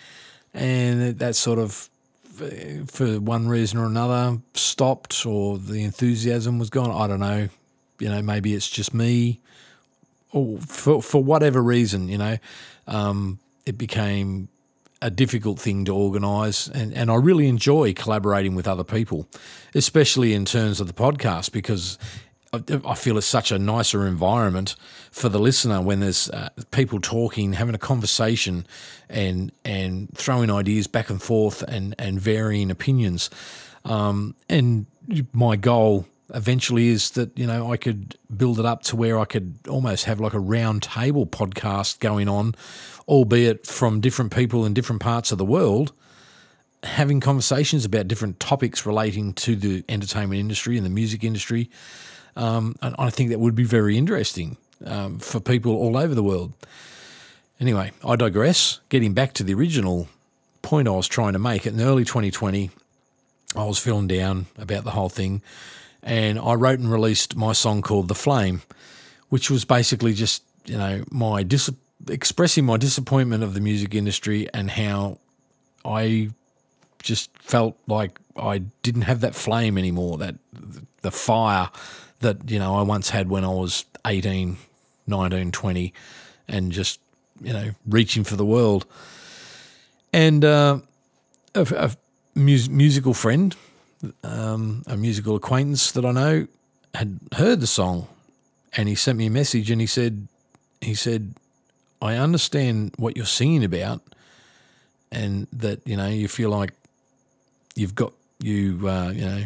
and 0.53 1.17
that 1.19 1.35
sort 1.35 1.59
of, 1.59 1.89
for 2.87 3.19
one 3.19 3.47
reason 3.47 3.79
or 3.79 3.85
another, 3.85 4.39
stopped, 4.53 5.25
or 5.25 5.57
the 5.57 5.83
enthusiasm 5.83 6.59
was 6.59 6.69
gone. 6.69 6.91
I 6.91 7.07
don't 7.07 7.19
know. 7.19 7.49
You 7.99 8.09
know, 8.09 8.21
maybe 8.21 8.53
it's 8.53 8.69
just 8.69 8.93
me 8.93 9.39
or 10.31 10.57
for 10.59 11.01
for 11.01 11.23
whatever 11.23 11.61
reason, 11.61 12.09
you 12.09 12.17
know, 12.17 12.37
um, 12.87 13.39
it 13.65 13.77
became 13.77 14.47
a 15.01 15.09
difficult 15.09 15.59
thing 15.59 15.83
to 15.85 15.95
organise, 15.95 16.67
and, 16.67 16.93
and 16.93 17.09
I 17.09 17.15
really 17.15 17.47
enjoy 17.47 17.93
collaborating 17.93 18.53
with 18.53 18.67
other 18.67 18.83
people, 18.83 19.27
especially 19.73 20.33
in 20.33 20.45
terms 20.45 20.79
of 20.79 20.87
the 20.87 20.93
podcast, 20.93 21.51
because 21.51 21.97
I 22.53 22.95
feel 22.95 23.17
it's 23.17 23.27
such 23.27 23.53
a 23.53 23.57
nicer 23.57 24.05
environment 24.05 24.75
for 25.09 25.29
the 25.29 25.39
listener 25.39 25.79
when 25.81 26.01
there's 26.01 26.29
uh, 26.29 26.49
people 26.71 26.99
talking, 26.99 27.53
having 27.53 27.75
a 27.75 27.77
conversation, 27.79 28.65
and 29.09 29.53
and 29.63 30.09
throwing 30.15 30.51
ideas 30.51 30.85
back 30.87 31.09
and 31.09 31.21
forth, 31.21 31.61
and 31.63 31.95
and 31.97 32.19
varying 32.19 32.69
opinions. 32.69 33.29
Um, 33.85 34.35
and 34.49 34.85
my 35.31 35.55
goal 35.55 36.05
eventually 36.33 36.89
is 36.89 37.11
that 37.11 37.37
you 37.37 37.47
know 37.47 37.71
I 37.71 37.77
could 37.77 38.17
build 38.35 38.59
it 38.59 38.65
up 38.65 38.83
to 38.83 38.97
where 38.97 39.17
I 39.17 39.25
could 39.25 39.55
almost 39.69 40.03
have 40.03 40.19
like 40.19 40.33
a 40.33 40.39
round 40.39 40.83
table 40.83 41.25
podcast 41.25 41.99
going 41.99 42.27
on, 42.27 42.53
albeit 43.07 43.65
from 43.65 44.01
different 44.01 44.35
people 44.35 44.65
in 44.65 44.73
different 44.73 45.01
parts 45.01 45.31
of 45.31 45.37
the 45.37 45.45
world, 45.45 45.93
having 46.83 47.21
conversations 47.21 47.85
about 47.85 48.09
different 48.09 48.41
topics 48.41 48.85
relating 48.85 49.31
to 49.35 49.55
the 49.55 49.85
entertainment 49.87 50.41
industry 50.41 50.75
and 50.75 50.85
the 50.85 50.89
music 50.89 51.23
industry. 51.23 51.69
Um, 52.35 52.75
and 52.81 52.95
I 52.97 53.09
think 53.09 53.29
that 53.29 53.39
would 53.39 53.55
be 53.55 53.63
very 53.63 53.97
interesting 53.97 54.57
um, 54.85 55.19
for 55.19 55.39
people 55.39 55.73
all 55.73 55.97
over 55.97 56.15
the 56.15 56.23
world. 56.23 56.53
Anyway, 57.59 57.91
I 58.05 58.15
digress. 58.15 58.79
Getting 58.89 59.13
back 59.13 59.33
to 59.33 59.43
the 59.43 59.53
original 59.53 60.07
point 60.61 60.87
I 60.87 60.91
was 60.91 61.07
trying 61.07 61.33
to 61.33 61.39
make, 61.39 61.65
in 61.65 61.79
early 61.79 62.05
2020, 62.05 62.71
I 63.55 63.63
was 63.65 63.77
feeling 63.77 64.07
down 64.07 64.47
about 64.57 64.83
the 64.83 64.91
whole 64.91 65.09
thing 65.09 65.41
and 66.03 66.39
I 66.39 66.53
wrote 66.53 66.79
and 66.79 66.91
released 66.91 67.35
my 67.35 67.53
song 67.53 67.81
called 67.81 68.07
"The 68.07 68.15
Flame," 68.15 68.61
which 69.29 69.49
was 69.49 69.65
basically 69.65 70.13
just 70.13 70.43
you 70.65 70.77
know 70.77 71.03
my 71.11 71.43
dis- 71.43 71.71
expressing 72.09 72.65
my 72.65 72.77
disappointment 72.77 73.43
of 73.43 73.53
the 73.53 73.59
music 73.61 73.93
industry 73.93 74.47
and 74.53 74.71
how 74.71 75.19
I 75.85 76.31
just 77.03 77.35
felt 77.37 77.77
like 77.87 78.19
I 78.35 78.59
didn't 78.83 79.03
have 79.03 79.21
that 79.21 79.35
flame 79.35 79.77
anymore, 79.77 80.17
that 80.17 80.35
the 81.01 81.11
fire 81.11 81.69
that 82.21 82.49
you 82.49 82.59
know 82.59 82.75
I 82.75 82.81
once 82.81 83.09
had 83.09 83.29
when 83.29 83.43
I 83.43 83.49
was 83.49 83.85
18, 84.05 84.57
19, 85.07 85.51
20 85.51 85.93
and 86.47 86.71
just 86.71 86.99
you 87.41 87.53
know 87.53 87.71
reaching 87.87 88.23
for 88.23 88.35
the 88.35 88.45
world. 88.45 88.85
And 90.13 90.43
uh, 90.43 90.79
a, 91.55 91.61
a 91.61 91.91
mus- 92.35 92.69
musical 92.69 93.13
friend 93.13 93.55
um, 94.23 94.83
a 94.87 94.97
musical 94.97 95.35
acquaintance 95.35 95.91
that 95.93 96.05
I 96.05 96.11
know 96.11 96.47
had 96.93 97.19
heard 97.33 97.59
the 97.59 97.67
song, 97.67 98.07
and 98.75 98.87
he 98.89 98.95
sent 98.95 99.17
me 99.17 99.27
a 99.27 99.31
message, 99.31 99.71
and 99.71 99.79
he 99.79 99.87
said, 99.87 100.27
he 100.81 100.93
said, 100.93 101.33
I 102.01 102.15
understand 102.15 102.93
what 102.97 103.15
you're 103.15 103.25
singing 103.25 103.63
about, 103.63 104.01
and 105.11 105.47
that 105.53 105.85
you 105.85 105.95
know 105.95 106.07
you 106.07 106.27
feel 106.27 106.49
like 106.49 106.73
you've 107.75 107.95
got 107.95 108.13
you 108.39 108.87
uh, 108.87 109.11
you 109.11 109.25
know 109.25 109.43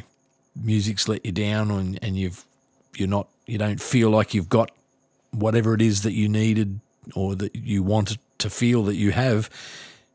music's 0.56 1.08
let 1.08 1.26
you 1.26 1.32
down, 1.32 1.72
and 1.72 2.00
and 2.02 2.18
you've 2.18 2.46
you're 3.00 3.08
not 3.08 3.28
you 3.46 3.58
don't 3.58 3.82
feel 3.82 4.10
like 4.10 4.34
you've 4.34 4.50
got 4.50 4.72
whatever 5.32 5.74
it 5.74 5.82
is 5.82 6.04
that 6.04 6.14
you 6.14 6.28
needed 6.30 6.80
or 7.14 7.36
that 7.36 7.56
you 7.56 7.84
wanted 7.84 8.20
to 8.40 8.50
feel 8.50 8.84
that 8.84 8.96
you 8.96 9.12
have. 9.12 9.50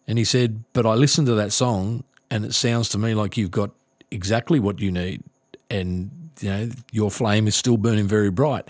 And 0.09 0.19
he 0.19 0.25
said, 0.25 0.65
but 0.73 0.87
I 0.87 0.95
listened 0.95 1.29
to 1.29 1.35
that 1.35 1.53
song 1.53 2.03
and 2.31 2.45
it 2.45 2.55
sounds 2.55 2.89
to 2.91 2.99
me 2.99 3.15
like 3.15 3.37
you've 3.37 3.51
got 3.51 3.71
exactly 4.11 4.61
what 4.61 4.81
you 4.81 4.91
need, 4.91 5.23
and 5.69 6.11
you 6.41 6.49
know 6.49 6.71
your 6.93 7.11
flame 7.11 7.47
is 7.47 7.55
still 7.55 7.77
burning 7.77 8.07
very 8.07 8.31
bright, 8.31 8.67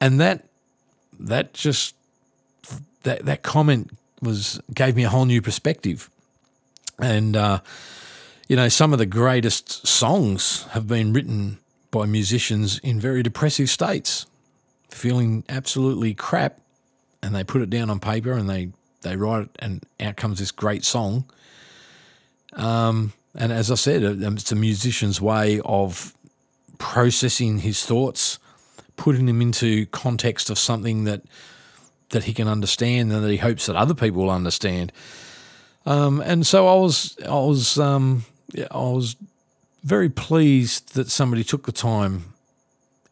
and 0.00 0.20
that 0.20 0.44
that 1.18 1.54
just 1.54 1.94
that 3.02 3.24
that 3.24 3.42
comment 3.42 3.90
was 4.22 4.60
gave 4.72 4.96
me 4.96 5.04
a 5.04 5.08
whole 5.08 5.24
new 5.24 5.42
perspective, 5.42 6.10
and 6.98 7.36
uh, 7.36 7.60
you 8.48 8.56
know 8.56 8.68
some 8.68 8.92
of 8.92 8.98
the 8.98 9.06
greatest 9.06 9.86
songs 9.86 10.64
have 10.70 10.86
been 10.86 11.12
written 11.12 11.58
by 11.94 12.06
musicians 12.06 12.80
in 12.80 12.98
very 12.98 13.22
depressive 13.22 13.70
states, 13.70 14.26
feeling 14.88 15.44
absolutely 15.48 16.12
crap, 16.12 16.58
and 17.22 17.34
they 17.34 17.44
put 17.44 17.62
it 17.62 17.70
down 17.70 17.88
on 17.88 18.00
paper 18.00 18.32
and 18.32 18.50
they 18.50 18.70
they 19.02 19.16
write 19.16 19.42
it, 19.42 19.50
and 19.60 19.84
out 20.00 20.16
comes 20.16 20.40
this 20.40 20.50
great 20.50 20.84
song. 20.84 21.24
Um, 22.54 23.12
and 23.36 23.52
as 23.52 23.70
I 23.70 23.76
said, 23.76 24.02
it's 24.02 24.50
a 24.50 24.56
musician's 24.56 25.20
way 25.20 25.60
of 25.64 26.14
processing 26.78 27.58
his 27.58 27.86
thoughts, 27.86 28.38
putting 28.96 29.26
them 29.26 29.40
into 29.40 29.86
context 29.86 30.50
of 30.50 30.58
something 30.58 31.04
that 31.04 31.22
that 32.10 32.24
he 32.24 32.34
can 32.34 32.48
understand 32.48 33.12
and 33.12 33.22
that 33.22 33.30
he 33.30 33.36
hopes 33.36 33.66
that 33.66 33.76
other 33.76 33.94
people 33.94 34.22
will 34.22 34.30
understand. 34.30 34.92
Um, 35.86 36.20
and 36.20 36.46
so 36.46 36.66
I 36.66 36.74
was, 36.74 37.16
I 37.24 37.34
was, 37.34 37.78
um, 37.78 38.24
I 38.56 38.78
was 38.78 39.16
very 39.84 40.08
pleased 40.08 40.94
that 40.94 41.10
somebody 41.10 41.44
took 41.44 41.66
the 41.66 41.72
time 41.72 42.32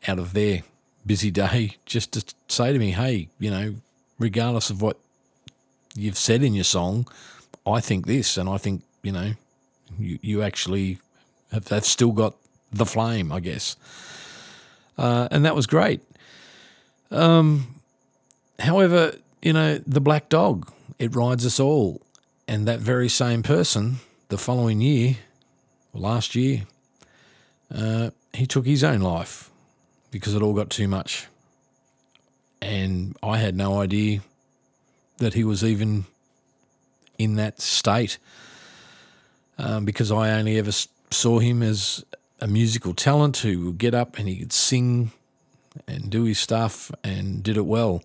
out 0.09 0.19
of 0.19 0.33
their 0.33 0.63
busy 1.07 1.31
day 1.31 1.77
just 1.87 2.13
to 2.13 2.25
say 2.49 2.73
to 2.73 2.79
me, 2.79 2.91
"Hey, 2.91 3.29
you 3.39 3.51
know, 3.51 3.75
regardless 4.19 4.71
of 4.71 4.81
what 4.81 4.99
you've 5.95 6.19
said 6.19 6.43
in 6.43 6.55
your 6.55 6.65
song, 6.65 7.07
I 7.67 7.81
think 7.81 8.07
this, 8.07 8.37
and 8.37 8.49
I 8.49 8.59
think 8.59 8.83
you 9.03 9.13
know, 9.13 9.33
you 9.99 10.19
you 10.23 10.43
actually 10.43 10.99
have, 11.53 11.69
have 11.69 11.85
still 11.85 12.13
got 12.13 12.35
the 12.73 12.87
flame, 12.87 13.31
I 13.31 13.41
guess." 13.41 13.77
Uh, 14.97 15.29
and 15.31 15.45
that 15.45 15.55
was 15.55 15.67
great. 15.67 16.01
Um, 17.11 17.75
however, 18.59 19.15
you 19.43 19.53
know, 19.53 19.79
the 19.87 20.01
black 20.01 20.29
dog, 20.29 20.73
it 20.99 21.15
rides 21.15 21.45
us 21.45 21.61
all. 21.61 22.01
And 22.49 22.67
that 22.67 22.81
very 22.81 23.09
same 23.09 23.43
person, 23.43 23.97
the 24.29 24.39
following 24.39 24.81
year, 24.81 25.17
last 25.93 26.35
year, 26.35 26.63
uh, 27.75 28.11
he 28.33 28.47
took 28.47 28.67
his 28.67 28.85
own 28.85 29.01
life 29.01 29.51
because 30.11 30.35
it 30.35 30.43
all 30.43 30.55
got 30.55 30.71
too 30.71 30.89
much. 30.89 31.27
And 32.61 33.17
I 33.23 33.39
had 33.39 33.57
no 33.57 33.81
idea 33.81 34.21
that 35.19 35.35
he 35.35 35.45
was 35.45 35.65
even 35.65 36.05
in 37.19 37.37
that 37.37 37.61
state 37.61 38.19
um, 39.59 39.85
because 39.85 40.11
I 40.11 40.31
only 40.33 40.59
ever 40.59 40.73
saw 41.11 41.39
him 41.39 41.63
as 41.63 42.05
a 42.41 42.47
musical 42.47 42.95
talent 42.95 43.39
who 43.39 43.67
would 43.67 43.79
get 43.79 43.95
up 43.95 44.19
and 44.19 44.29
he 44.29 44.37
could 44.37 44.53
sing 44.53 45.13
and 45.87 46.11
do 46.11 46.25
his 46.25 46.39
stuff 46.39 46.91
and 47.03 47.43
did 47.43 47.57
it 47.57 47.67
well. 47.67 48.03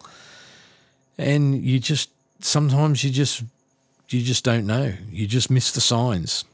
And 1.17 1.63
you 1.63 1.79
just 1.79 2.09
sometimes 2.39 3.03
you 3.03 3.11
just 3.11 3.43
you 4.09 4.21
just 4.21 4.43
don't 4.43 4.65
know. 4.65 4.93
You 5.11 5.27
just 5.27 5.49
miss 5.49 5.71
the 5.71 5.81
signs. 5.81 6.45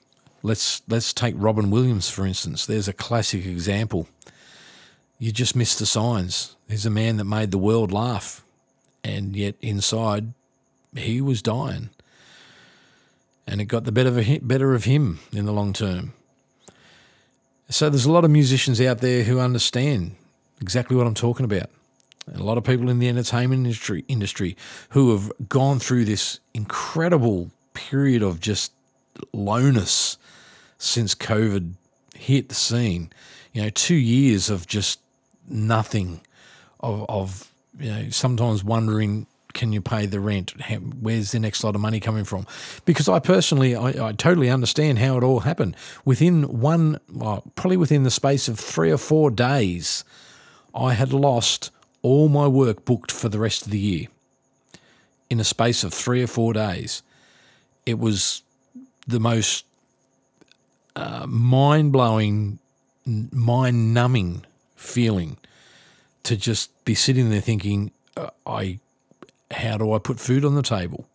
Let's 0.45 0.81
let's 0.89 1.13
take 1.13 1.35
Robin 1.37 1.71
Williams 1.71 2.09
for 2.09 2.25
instance. 2.25 2.65
There's 2.65 2.89
a 2.89 2.93
classic 2.93 3.45
example. 3.45 4.07
You 5.17 5.31
just 5.31 5.55
miss 5.55 5.75
the 5.79 5.85
signs. 5.85 6.57
He's 6.67 6.85
a 6.85 6.89
man 6.89 7.15
that 7.17 7.23
made 7.23 7.51
the 7.51 7.57
world 7.57 7.93
laugh, 7.93 8.43
and 9.05 9.37
yet 9.37 9.55
inside 9.61 10.33
he 10.95 11.21
was 11.21 11.41
dying, 11.41 11.91
and 13.47 13.61
it 13.61 13.65
got 13.65 13.85
the 13.85 13.91
better 13.93 14.19
of, 14.19 14.47
better 14.47 14.73
of 14.73 14.83
him 14.83 15.19
in 15.31 15.45
the 15.45 15.53
long 15.53 15.71
term. 15.71 16.13
So 17.69 17.89
there's 17.89 18.05
a 18.05 18.11
lot 18.11 18.25
of 18.25 18.31
musicians 18.31 18.81
out 18.81 18.99
there 18.99 19.23
who 19.23 19.39
understand 19.39 20.15
exactly 20.61 20.97
what 20.97 21.07
I'm 21.07 21.15
talking 21.15 21.45
about. 21.45 21.69
A 22.35 22.43
lot 22.43 22.57
of 22.57 22.65
people 22.65 22.89
in 22.89 22.99
the 22.99 23.07
entertainment 23.07 23.65
industry 23.65 24.03
industry 24.09 24.57
who 24.89 25.11
have 25.11 25.31
gone 25.47 25.79
through 25.79 26.03
this 26.03 26.39
incredible 26.53 27.49
period 27.73 28.21
of 28.21 28.41
just 28.41 28.73
lowness 29.31 30.17
since 30.83 31.15
COVID 31.15 31.73
hit 32.15 32.49
the 32.49 32.55
scene. 32.55 33.11
You 33.53 33.63
know, 33.63 33.69
two 33.69 33.95
years 33.95 34.49
of 34.49 34.67
just 34.67 34.99
nothing, 35.47 36.21
of, 36.79 37.05
of 37.09 37.51
you 37.79 37.89
know, 37.89 38.09
sometimes 38.09 38.63
wondering 38.63 39.27
can 39.53 39.71
you 39.71 39.81
pay 39.81 40.07
the 40.07 40.19
rent? 40.19 40.51
Where's 40.99 41.31
the 41.31 41.39
next 41.39 41.63
lot 41.63 41.75
of 41.75 41.81
money 41.81 41.99
coming 41.99 42.23
from? 42.23 42.47
Because 42.85 43.07
I 43.07 43.19
personally, 43.19 43.75
I, 43.75 44.07
I 44.07 44.11
totally 44.13 44.49
understand 44.49 44.97
how 44.97 45.15
it 45.15 45.23
all 45.23 45.41
happened. 45.41 45.75
Within 46.03 46.59
one, 46.59 46.99
well, 47.11 47.43
probably 47.53 47.77
within 47.77 48.01
the 48.01 48.09
space 48.09 48.47
of 48.47 48.59
three 48.59 48.91
or 48.91 48.97
four 48.97 49.29
days, 49.29 50.03
I 50.73 50.93
had 50.93 51.13
lost 51.13 51.69
all 52.01 52.29
my 52.29 52.47
work 52.47 52.83
booked 52.83 53.11
for 53.11 53.29
the 53.29 53.37
rest 53.37 53.65
of 53.65 53.71
the 53.71 53.79
year. 53.79 54.07
In 55.29 55.39
a 55.39 55.43
space 55.43 55.83
of 55.83 55.93
three 55.93 56.23
or 56.23 56.27
four 56.27 56.51
days, 56.53 57.03
it 57.85 57.99
was 57.99 58.41
the 59.07 59.19
most 59.19 59.65
uh, 60.95 61.25
mind 61.27 61.91
blowing, 61.91 62.59
mind 63.05 63.93
numbing 63.93 64.45
feeling 64.75 65.37
to 66.23 66.37
just 66.37 66.69
be 66.85 66.95
sitting 66.95 67.29
there 67.29 67.41
thinking, 67.41 67.91
uh, 68.17 68.29
I 68.45 68.79
how 69.51 69.77
do 69.77 69.93
I 69.93 69.99
put 69.99 70.19
food 70.19 70.45
on 70.45 70.55
the 70.55 70.63
table? 70.63 71.05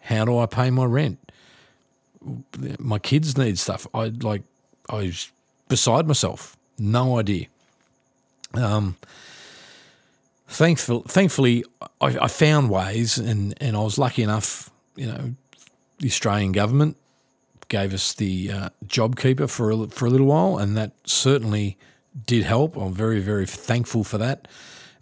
How 0.00 0.24
do 0.24 0.38
I 0.38 0.46
pay 0.46 0.70
my 0.70 0.84
rent? 0.84 1.18
My 2.78 2.98
kids 2.98 3.36
need 3.36 3.58
stuff. 3.58 3.86
I 3.92 4.06
like 4.08 4.42
I 4.88 4.96
was 4.96 5.30
beside 5.68 6.06
myself. 6.06 6.56
No 6.78 7.18
idea. 7.18 7.46
Um, 8.54 8.96
thankful, 10.48 11.02
thankfully, 11.02 11.64
I, 12.00 12.18
I 12.22 12.28
found 12.28 12.70
ways, 12.70 13.18
and, 13.18 13.54
and 13.60 13.76
I 13.76 13.80
was 13.80 13.98
lucky 13.98 14.22
enough. 14.22 14.70
You 14.94 15.06
know, 15.06 15.34
the 15.98 16.06
Australian 16.06 16.52
government 16.52 16.96
gave 17.68 17.92
us 17.92 18.14
the 18.14 18.50
uh, 18.50 18.68
JobKeeper 18.86 19.50
for 19.50 19.70
a, 19.70 19.86
for 19.88 20.06
a 20.06 20.10
little 20.10 20.26
while, 20.26 20.58
and 20.58 20.76
that 20.76 20.92
certainly 21.04 21.76
did 22.26 22.44
help. 22.44 22.76
I'm 22.76 22.94
very 22.94 23.20
very 23.20 23.46
thankful 23.46 24.04
for 24.04 24.18
that. 24.18 24.48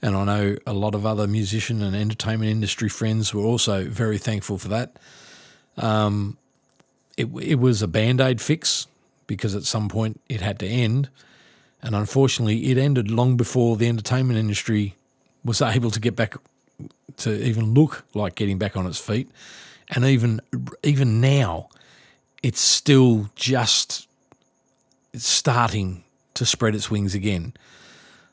And 0.03 0.15
I 0.17 0.25
know 0.25 0.57
a 0.67 0.75
lot 0.75 0.95
of 0.95 1.07
other 1.07 1.27
musician 1.27 1.83
and 1.83 1.97
entertainment 1.97 2.51
industry 2.51 2.91
friends 2.91 3.33
were 3.33 3.43
also 3.43 3.85
very 3.85 4.19
thankful 4.19 4.59
for 4.59 4.69
that. 4.69 4.99
Um, 5.79 6.37
it, 7.17 7.29
it 7.41 7.55
was 7.55 7.81
a 7.81 7.89
band 7.89 8.21
aid 8.21 8.41
fix 8.41 8.87
because 9.27 9.55
at 9.55 9.65
some 9.65 9.89
point 9.89 10.21
it 10.29 10.43
had 10.43 10.59
to 10.59 10.67
end. 10.67 11.09
And 11.83 11.95
unfortunately, 11.95 12.71
it 12.71 12.79
ended 12.79 13.11
long 13.11 13.37
before 13.37 13.77
the 13.77 13.89
entertainment 13.89 14.39
industry 14.39 14.95
was 15.45 15.61
able 15.63 15.91
to 15.91 16.01
get 16.01 16.17
back 16.17 16.37
to 17.19 17.43
even 17.43 17.75
look 17.75 18.05
like 18.15 18.35
getting 18.35 18.59
back 18.59 18.77
on 18.77 18.87
its 18.87 18.99
feet. 18.99 19.31
And 19.91 20.05
even 20.05 20.41
even 20.83 21.21
now, 21.21 21.69
it's 22.45 22.61
still 22.61 23.31
just 23.35 24.07
starting 25.15 26.05
to 26.35 26.45
spread 26.45 26.75
its 26.75 26.91
wings 26.91 27.15
again. 27.15 27.55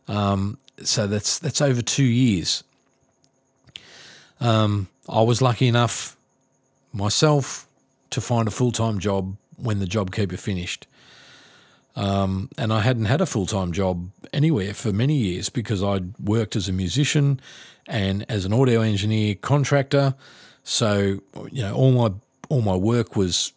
Um, 0.09 0.57
so 0.83 1.07
that's 1.07 1.39
that's 1.39 1.61
over 1.61 1.81
two 1.81 2.03
years. 2.03 2.65
Um, 4.41 4.89
I 5.07 5.21
was 5.21 5.41
lucky 5.41 5.65
enough 5.65 6.17
myself 6.91 7.65
to 8.09 8.19
find 8.19 8.49
a 8.49 8.51
full 8.51 8.73
time 8.73 8.99
job 8.99 9.37
when 9.55 9.79
the 9.79 9.85
JobKeeper 9.85 10.37
finished. 10.37 10.87
Um, 11.95 12.49
and 12.57 12.73
I 12.73 12.81
hadn't 12.81 13.05
had 13.05 13.21
a 13.21 13.25
full 13.25 13.45
time 13.45 13.71
job 13.71 14.09
anywhere 14.33 14.73
for 14.73 14.91
many 14.91 15.15
years 15.15 15.47
because 15.47 15.81
I'd 15.81 16.19
worked 16.19 16.57
as 16.57 16.67
a 16.67 16.73
musician 16.73 17.39
and 17.87 18.25
as 18.27 18.43
an 18.43 18.51
audio 18.51 18.81
engineer 18.81 19.35
contractor. 19.35 20.15
So 20.65 21.21
you 21.49 21.61
know 21.61 21.73
all 21.73 21.93
my 21.93 22.11
all 22.49 22.61
my 22.61 22.75
work 22.75 23.15
was 23.15 23.53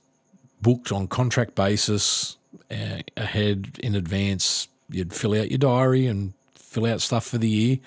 booked 0.65 0.91
on 0.91 1.07
contract 1.07 1.55
basis 1.55 2.37
uh, 2.71 3.01
ahead 3.17 3.79
in 3.83 3.95
advance. 3.95 4.67
You'd 4.89 5.13
fill 5.13 5.39
out 5.39 5.51
your 5.51 5.59
diary 5.59 6.07
and 6.07 6.33
fill 6.55 6.87
out 6.87 7.01
stuff 7.01 7.27
for 7.27 7.39
the 7.39 7.49
year, 7.49 7.79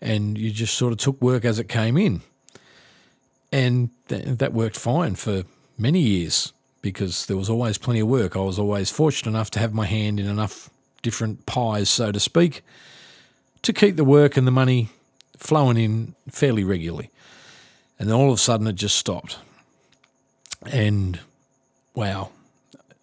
and 0.00 0.38
you 0.38 0.50
just 0.50 0.74
sort 0.78 0.92
of 0.92 0.98
took 0.98 1.20
work 1.20 1.44
as 1.44 1.58
it 1.58 1.68
came 1.68 1.98
in. 1.98 2.22
And 3.50 3.90
th- 4.08 4.38
that 4.38 4.54
worked 4.54 4.78
fine 4.78 5.16
for 5.16 5.42
many 5.76 6.00
years 6.00 6.52
because 6.80 7.26
there 7.26 7.36
was 7.36 7.50
always 7.50 7.78
plenty 7.78 8.00
of 8.00 8.08
work. 8.08 8.36
I 8.36 8.40
was 8.40 8.58
always 8.58 8.90
fortunate 8.90 9.30
enough 9.30 9.50
to 9.50 9.58
have 9.58 9.74
my 9.74 9.86
hand 9.86 10.18
in 10.18 10.26
enough 10.26 10.70
different 11.02 11.44
pies, 11.46 11.90
so 11.90 12.12
to 12.12 12.20
speak, 12.20 12.62
to 13.62 13.72
keep 13.72 13.96
the 13.96 14.04
work 14.04 14.36
and 14.36 14.46
the 14.46 14.52
money 14.52 14.88
flowing 15.36 15.76
in 15.76 16.14
fairly 16.30 16.64
regularly. 16.64 17.10
And 17.98 18.08
then 18.08 18.16
all 18.16 18.28
of 18.28 18.34
a 18.34 18.40
sudden 18.40 18.66
it 18.66 18.76
just 18.76 18.96
stopped. 18.96 19.38
And 20.70 21.20
wow, 21.94 22.30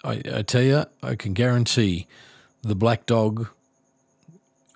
I, 0.03 0.21
I 0.33 0.41
tell 0.41 0.61
you, 0.61 0.85
I 1.03 1.15
can 1.15 1.33
guarantee 1.33 2.07
the 2.61 2.75
black 2.75 3.05
dog 3.05 3.47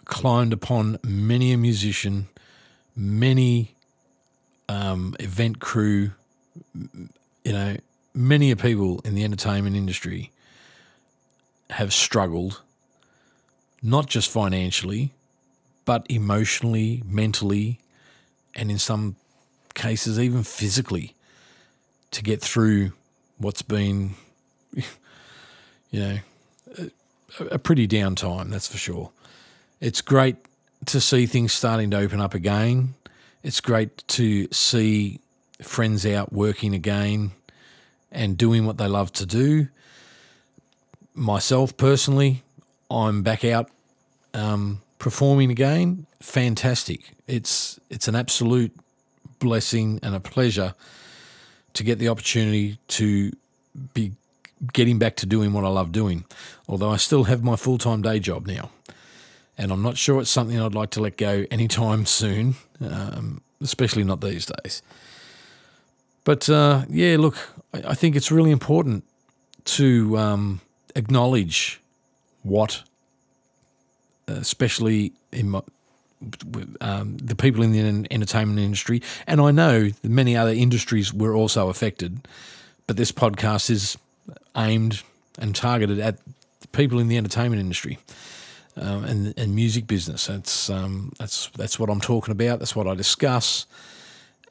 climbed 0.06 0.54
upon 0.54 0.99
many 1.04 1.54
a 1.54 1.58
musician, 1.58 2.28
many 2.95 3.76
um, 4.69 5.15
event 5.19 5.60
crew, 5.60 6.12
you 6.73 7.54
know, 7.54 7.78
many 8.13 8.52
a 8.52 8.56
people 8.56 9.02
in 9.06 9.15
the 9.15 9.23
entertainment 9.23 9.76
industry 9.76 10.32
have 11.71 11.93
struggled, 11.93 12.62
not 13.82 14.08
just 14.08 14.30
financially, 14.30 15.13
but 15.86 16.06
emotionally, 16.10 17.02
mentally, 17.06 17.80
and 18.56 18.69
in 18.69 18.78
some 18.78 19.15
cases 19.73 20.19
even 20.19 20.43
physically 20.43 21.15
to 22.12 22.21
get 22.21 22.39
through 22.39 22.91
what's 23.38 23.62
been, 23.62 24.15
you 24.74 24.84
know, 26.00 26.17
a, 27.39 27.46
a 27.52 27.60
pretty 27.60 27.88
down 27.88 28.15
time, 28.15 28.50
that's 28.50 28.67
for 28.67 28.78
sure. 28.78 29.12
It's 29.80 30.02
great 30.02 30.38
to 30.86 31.02
see 31.02 31.26
things 31.26 31.54
starting 31.54 31.91
to 31.91 31.98
open 31.98 32.19
up 32.19 32.34
again. 32.34 32.96
It's 33.41 33.60
great 33.60 34.08
to 34.10 34.48
see 34.52 35.19
friends 35.62 36.06
out 36.06 36.32
working 36.32 36.74
again 36.74 37.32
and 38.12 38.38
doing 38.38 38.65
what 38.65 38.78
they 38.78 38.88
love 38.88 39.12
to 39.13 39.26
do. 39.26 39.67
Myself 41.15 41.76
personally, 41.78 42.43
I'm 42.89 43.24
back 43.24 43.43
out 43.43 43.69
um, 44.34 44.82
performing 45.00 45.52
again. 45.52 46.06
Fantastic! 46.22 47.12
It's 47.28 47.80
it's 47.89 48.08
an 48.08 48.15
absolute 48.15 48.74
blessing 49.39 50.00
and 50.02 50.15
a 50.15 50.19
pleasure 50.19 50.74
to 51.73 51.83
get 51.83 51.99
the 51.99 52.09
opportunity 52.09 52.77
to 52.88 53.31
be 53.93 54.13
getting 54.71 54.99
back 54.99 55.15
to 55.17 55.25
doing 55.25 55.53
what 55.53 55.65
I 55.65 55.69
love 55.69 55.91
doing. 55.91 56.25
Although 56.67 56.91
I 56.91 56.97
still 56.97 57.25
have 57.25 57.43
my 57.43 57.55
full 57.55 57.77
time 57.77 58.01
day 58.01 58.19
job 58.19 58.47
now, 58.47 58.69
and 59.57 59.71
I'm 59.71 59.81
not 59.81 59.97
sure 59.97 60.21
it's 60.21 60.29
something 60.29 60.59
I'd 60.59 60.75
like 60.75 60.91
to 60.91 61.01
let 61.01 61.17
go 61.17 61.45
anytime 61.51 62.05
soon, 62.21 62.55
um, 62.81 63.41
especially 63.62 64.03
not 64.03 64.21
these 64.21 64.45
days. 64.45 64.81
But 66.23 66.49
uh, 66.49 66.86
yeah, 66.89 67.17
look, 67.19 67.38
I, 67.73 67.89
I, 67.89 67.93
think 67.95 68.15
it's 68.15 68.31
really 68.31 68.51
important 68.51 69.03
to 69.65 70.17
um, 70.17 70.62
acknowledge 70.95 71.81
what, 72.43 72.83
especially 74.27 75.12
in 75.33 75.49
my, 75.49 75.62
um, 76.81 77.17
the 77.17 77.36
people 77.36 77.63
in 77.63 77.71
the 77.71 78.07
entertainment 78.12 78.59
industry, 78.59 79.01
and 79.27 79.41
I 79.41 79.51
know 79.51 79.89
many 80.03 80.36
other 80.36 80.51
industries 80.51 81.13
were 81.13 81.36
also 81.36 81.69
affected, 81.69 82.27
but 82.88 82.97
this 82.97 83.12
podcast 83.12 83.69
is 83.69 83.97
aimed 84.55 85.01
and 85.39 85.55
targeted 85.55 85.99
at 85.99 86.19
people 86.71 86.99
in 86.99 87.07
the 87.07 87.17
entertainment 87.17 87.59
industry. 87.59 87.99
Um, 88.75 89.03
and 89.03 89.33
and 89.38 89.53
music 89.53 89.86
business. 89.86 90.25
That's 90.25 90.67
um, 90.67 91.13
that's 91.19 91.47
that's 91.49 91.77
what 91.77 91.91
I'm 91.91 92.01
talking 92.01 92.31
about. 92.31 92.57
That's 92.57 92.75
what 92.75 92.88
I 92.88 92.95
discuss 92.95 93.67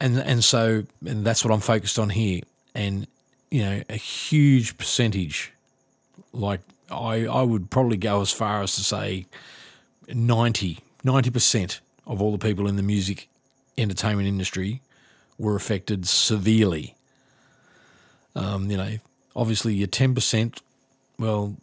and 0.03 0.19
and 0.19 0.43
so 0.43 0.83
and 1.05 1.25
that's 1.25 1.43
what 1.45 1.53
I'm 1.53 1.61
focused 1.61 1.97
on 1.97 2.09
here. 2.09 2.41
And 2.75 3.07
you 3.49 3.63
know, 3.63 3.83
a 3.89 3.95
huge 3.95 4.77
percentage, 4.77 5.53
like 6.33 6.61
I 6.91 7.25
I 7.25 7.41
would 7.41 7.69
probably 7.69 7.97
go 7.97 8.21
as 8.21 8.31
far 8.31 8.61
as 8.61 8.75
to 8.75 8.83
say 8.83 9.25
90 11.03 11.29
percent 11.29 11.81
of 12.05 12.21
all 12.21 12.31
the 12.31 12.37
people 12.37 12.67
in 12.67 12.75
the 12.75 12.83
music 12.83 13.27
entertainment 13.77 14.27
industry 14.27 14.81
were 15.37 15.55
affected 15.55 16.07
severely. 16.07 16.95
Um, 18.35 18.69
you 18.69 18.77
know, 18.77 18.97
obviously 19.35 19.73
your 19.73 19.87
ten 19.87 20.15
percent, 20.15 20.61
well, 21.19 21.55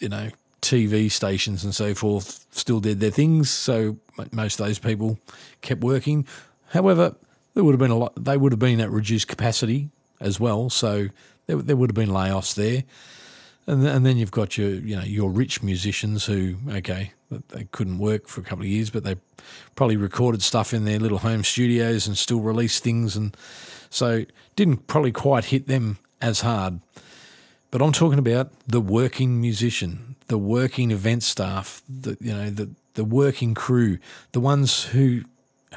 you 0.00 0.08
know, 0.08 0.30
TV 0.60 1.10
stations 1.10 1.64
and 1.64 1.74
so 1.74 1.94
forth 1.94 2.46
still 2.50 2.80
did 2.80 3.00
their 3.00 3.10
things, 3.10 3.50
so 3.50 3.98
most 4.32 4.58
of 4.58 4.66
those 4.66 4.78
people 4.78 5.18
kept 5.60 5.82
working. 5.82 6.26
However, 6.68 7.14
there 7.54 7.62
would 7.62 7.72
have 7.72 7.78
been 7.78 7.90
a 7.90 7.98
lot. 7.98 8.12
They 8.16 8.36
would 8.36 8.52
have 8.52 8.58
been 8.58 8.80
at 8.80 8.90
reduced 8.90 9.28
capacity 9.28 9.90
as 10.20 10.40
well, 10.40 10.70
so 10.70 11.08
there, 11.46 11.56
there 11.56 11.76
would 11.76 11.90
have 11.90 11.94
been 11.94 12.08
layoffs 12.08 12.54
there. 12.54 12.84
And, 13.66 13.86
and 13.86 14.04
then 14.04 14.18
you've 14.18 14.30
got 14.30 14.58
your 14.58 14.70
you 14.70 14.96
know 14.96 15.02
your 15.02 15.30
rich 15.30 15.62
musicians 15.62 16.26
who 16.26 16.56
okay 16.68 17.12
they 17.48 17.64
couldn't 17.72 17.98
work 17.98 18.28
for 18.28 18.40
a 18.40 18.44
couple 18.44 18.64
of 18.64 18.68
years, 18.68 18.90
but 18.90 19.04
they 19.04 19.16
probably 19.74 19.96
recorded 19.96 20.42
stuff 20.42 20.72
in 20.72 20.84
their 20.84 20.98
little 20.98 21.18
home 21.18 21.44
studios 21.44 22.06
and 22.06 22.16
still 22.16 22.40
released 22.40 22.82
things, 22.82 23.16
and 23.16 23.36
so 23.90 24.24
didn't 24.56 24.86
probably 24.86 25.12
quite 25.12 25.46
hit 25.46 25.66
them 25.66 25.98
as 26.20 26.42
hard. 26.42 26.80
But 27.70 27.82
I'm 27.82 27.92
talking 27.92 28.18
about 28.18 28.50
the 28.66 28.80
working 28.80 29.40
musician, 29.40 30.16
the 30.28 30.38
working 30.38 30.90
event 30.90 31.22
staff, 31.22 31.82
the 31.88 32.16
you 32.20 32.32
know 32.32 32.50
the 32.50 32.70
the 32.94 33.04
working 33.04 33.54
crew, 33.54 33.98
the 34.32 34.40
ones 34.40 34.84
who 34.84 35.22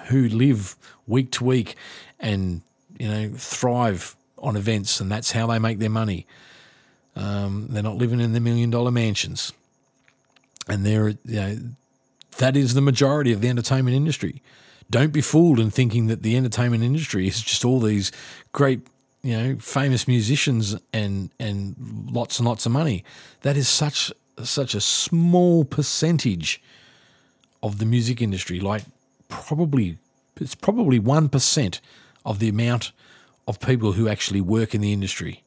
who 0.07 0.27
live 0.29 0.75
week 1.07 1.31
to 1.31 1.43
week 1.43 1.75
and 2.19 2.61
you 2.99 3.07
know 3.07 3.31
thrive 3.35 4.15
on 4.37 4.55
events, 4.55 4.99
and 4.99 5.11
that's 5.11 5.31
how 5.31 5.47
they 5.47 5.59
make 5.59 5.79
their 5.79 5.89
money. 5.89 6.27
Um, 7.17 7.67
they're 7.69 7.83
not 7.83 7.97
living 7.97 8.19
in 8.19 8.33
the 8.33 8.39
million 8.39 8.69
dollar 8.69 8.91
mansions, 8.91 9.51
and 10.69 10.85
they're 10.85 11.09
you 11.09 11.17
know 11.25 11.57
that 12.37 12.55
is 12.55 12.73
the 12.73 12.81
majority 12.81 13.33
of 13.33 13.41
the 13.41 13.49
entertainment 13.49 13.95
industry. 13.95 14.41
Don't 14.89 15.11
be 15.11 15.21
fooled 15.21 15.59
in 15.59 15.69
thinking 15.69 16.07
that 16.07 16.21
the 16.21 16.37
entertainment 16.37 16.83
industry 16.83 17.27
is 17.27 17.41
just 17.41 17.65
all 17.65 17.79
these 17.79 18.11
great 18.53 18.81
you 19.23 19.35
know 19.35 19.57
famous 19.57 20.07
musicians 20.07 20.75
and 20.93 21.31
and 21.39 21.75
lots 22.11 22.39
and 22.39 22.47
lots 22.47 22.65
of 22.65 22.71
money. 22.71 23.03
That 23.41 23.57
is 23.57 23.67
such 23.67 24.11
such 24.43 24.75
a 24.75 24.81
small 24.81 25.65
percentage 25.65 26.61
of 27.63 27.79
the 27.79 27.85
music 27.85 28.21
industry. 28.21 28.59
Like 28.59 28.83
probably 29.27 29.97
it's 30.39 30.55
probably 30.55 30.99
one 30.99 31.29
percent 31.29 31.81
of 32.23 32.37
the 32.37 32.49
amount 32.49 32.91
of 33.47 33.59
people 33.59 33.93
who 33.93 34.07
actually 34.07 34.41
work 34.41 34.75
in 34.75 34.81
the 34.81 34.93
industry. 34.93 35.43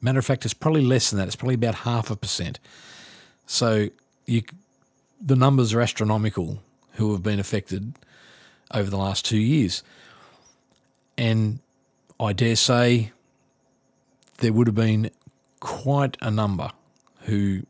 Matter 0.00 0.18
of 0.18 0.26
fact, 0.26 0.44
it's 0.44 0.54
probably 0.54 0.82
less 0.82 1.10
than 1.10 1.18
that. 1.18 1.26
It's 1.26 1.36
probably 1.36 1.54
about 1.54 1.74
half 1.76 2.10
a 2.10 2.16
percent. 2.16 2.58
So 3.46 3.88
you, 4.26 4.42
the 5.20 5.36
numbers 5.36 5.72
are 5.72 5.80
astronomical 5.80 6.62
who 6.92 7.12
have 7.12 7.22
been 7.22 7.40
affected 7.40 7.94
over 8.72 8.90
the 8.90 8.96
last 8.96 9.24
two 9.24 9.38
years. 9.38 9.82
And 11.16 11.60
I 12.20 12.32
dare 12.32 12.56
say 12.56 13.12
there 14.38 14.52
would 14.52 14.66
have 14.66 14.74
been 14.74 15.10
quite 15.60 16.16
a 16.20 16.30
number 16.30 16.70
who 17.22 17.62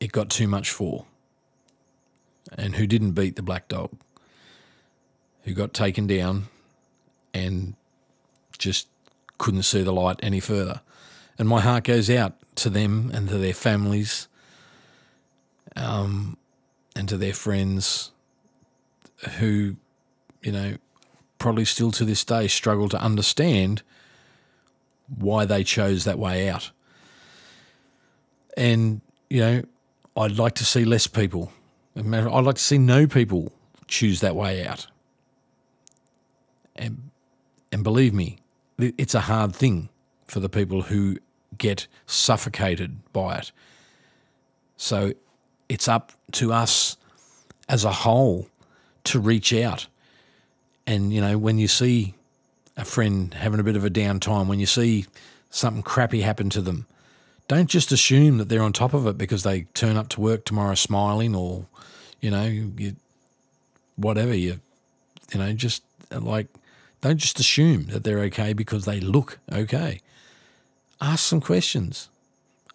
it 0.00 0.12
got 0.12 0.30
too 0.30 0.46
much 0.46 0.70
for 0.70 1.06
and 2.56 2.76
who 2.76 2.86
didn't 2.86 3.12
beat 3.12 3.36
the 3.36 3.42
black 3.42 3.68
dog 3.68 3.90
who 5.44 5.54
got 5.54 5.72
taken 5.72 6.06
down 6.06 6.44
and 7.32 7.74
just 8.58 8.88
couldn't 9.38 9.62
see 9.62 9.82
the 9.82 9.92
light 9.92 10.18
any 10.22 10.40
further. 10.40 10.80
And 11.38 11.48
my 11.48 11.60
heart 11.60 11.84
goes 11.84 12.08
out 12.08 12.34
to 12.56 12.70
them 12.70 13.10
and 13.12 13.28
to 13.28 13.38
their 13.38 13.54
families 13.54 14.28
um, 15.76 16.36
and 16.94 17.08
to 17.08 17.16
their 17.16 17.34
friends 17.34 18.10
who, 19.38 19.76
you 20.42 20.52
know, 20.52 20.76
probably 21.38 21.64
still 21.64 21.90
to 21.92 22.04
this 22.04 22.24
day 22.24 22.48
struggle 22.48 22.88
to 22.88 23.00
understand 23.00 23.82
why 25.14 25.44
they 25.44 25.62
chose 25.62 26.04
that 26.04 26.18
way 26.18 26.48
out. 26.48 26.70
And, 28.56 29.02
you 29.28 29.40
know, 29.40 29.62
I'd 30.16 30.38
like 30.38 30.54
to 30.54 30.64
see 30.64 30.84
less 30.84 31.06
people. 31.06 31.52
I'd 31.94 32.04
like 32.04 32.56
to 32.56 32.62
see 32.62 32.78
no 32.78 33.06
people 33.06 33.52
choose 33.86 34.20
that 34.20 34.34
way 34.34 34.66
out. 34.66 34.86
And, 36.74 37.10
and 37.70 37.84
believe 37.84 38.14
me, 38.14 38.38
it's 38.78 39.14
a 39.14 39.20
hard 39.20 39.54
thing 39.54 39.88
for 40.26 40.40
the 40.40 40.48
people 40.48 40.82
who 40.82 41.18
get 41.58 41.86
suffocated 42.06 42.98
by 43.12 43.38
it. 43.38 43.52
So 44.76 45.12
it's 45.68 45.88
up 45.88 46.12
to 46.32 46.52
us 46.52 46.96
as 47.68 47.84
a 47.84 47.92
whole 47.92 48.48
to 49.04 49.18
reach 49.18 49.52
out. 49.52 49.86
And, 50.86 51.12
you 51.12 51.20
know, 51.20 51.38
when 51.38 51.58
you 51.58 51.68
see 51.68 52.14
a 52.76 52.84
friend 52.84 53.32
having 53.34 53.60
a 53.60 53.64
bit 53.64 53.76
of 53.76 53.84
a 53.84 53.90
downtime, 53.90 54.46
when 54.46 54.60
you 54.60 54.66
see 54.66 55.06
something 55.50 55.82
crappy 55.82 56.20
happen 56.20 56.50
to 56.50 56.60
them, 56.60 56.86
don't 57.48 57.68
just 57.68 57.92
assume 57.92 58.38
that 58.38 58.48
they're 58.48 58.62
on 58.62 58.72
top 58.72 58.92
of 58.92 59.06
it 59.06 59.16
because 59.16 59.42
they 59.42 59.62
turn 59.74 59.96
up 59.96 60.08
to 60.10 60.20
work 60.20 60.44
tomorrow 60.44 60.74
smiling 60.74 61.34
or, 61.34 61.66
you 62.20 62.30
know, 62.30 62.44
you, 62.44 62.96
whatever. 63.96 64.34
You, 64.34 64.60
you 65.32 65.38
know, 65.38 65.52
just 65.52 65.82
like 66.10 66.48
don't 67.00 67.18
just 67.18 67.38
assume 67.38 67.86
that 67.86 68.04
they're 68.04 68.20
okay 68.20 68.52
because 68.52 68.84
they 68.84 69.00
look 69.00 69.38
okay. 69.52 70.00
Ask 71.00 71.24
some 71.24 71.40
questions. 71.40 72.08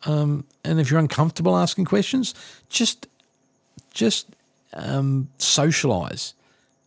Um, 0.05 0.45
and 0.63 0.79
if 0.79 0.89
you're 0.89 0.99
uncomfortable 0.99 1.57
asking 1.57 1.85
questions, 1.85 2.33
just 2.69 3.07
just 3.93 4.27
um, 4.73 5.29
socialize. 5.37 6.33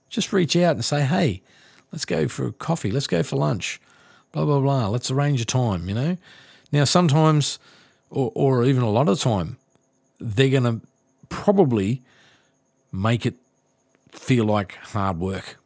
Just 0.09 0.33
reach 0.33 0.57
out 0.57 0.77
and 0.77 0.85
say, 0.85 1.03
"Hey, 1.03 1.43
let's 1.93 2.05
go 2.05 2.29
for 2.29 2.53
coffee. 2.53 2.91
Let's 2.91 3.07
go 3.07 3.23
for 3.23 3.37
lunch." 3.37 3.81
Blah 4.33 4.45
blah 4.45 4.61
blah. 4.61 4.89
Let's 4.89 5.11
arrange 5.11 5.41
a 5.41 5.45
time. 5.45 5.89
You 5.89 5.95
know. 5.95 6.17
Now 6.73 6.85
sometimes, 6.85 7.59
or 8.11 8.33
or 8.35 8.65
even 8.65 8.83
a 8.83 8.91
lot 8.91 9.09
of 9.09 9.21
time, 9.21 9.59
they're 10.19 10.51
going 10.51 10.81
to 10.81 10.87
probably 11.29 12.03
make 12.93 13.27
it 13.27 13.35
feel 14.11 14.45
like 14.45 14.75
hard 14.77 15.19
work 15.19 15.59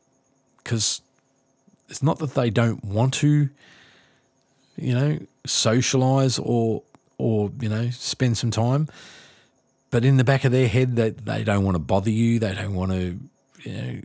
because 0.59 1.01
it's 1.89 2.03
not 2.03 2.19
that 2.19 2.35
they 2.35 2.51
don't 2.51 2.85
want 2.85 3.15
to, 3.15 3.49
you 4.79 4.95
know, 4.95 5.19
socialize 5.47 6.39
or 6.39 6.83
or 7.19 7.51
you 7.61 7.69
know 7.69 7.91
spend 7.91 8.39
some 8.39 8.51
time, 8.51 8.89
but 9.91 10.05
in 10.05 10.17
the 10.17 10.25
back 10.25 10.45
of 10.45 10.53
their 10.53 10.69
head 10.69 10.97
that 10.97 11.25
they, 11.25 11.39
they 11.39 11.45
don't 11.45 11.65
want 11.65 11.75
to 11.75 11.81
bother 11.81 12.11
you, 12.11 12.39
they 12.39 12.55
don't 12.55 12.75
want 12.75 12.93
to, 12.93 13.19
you 13.63 13.73
know, 13.73 14.01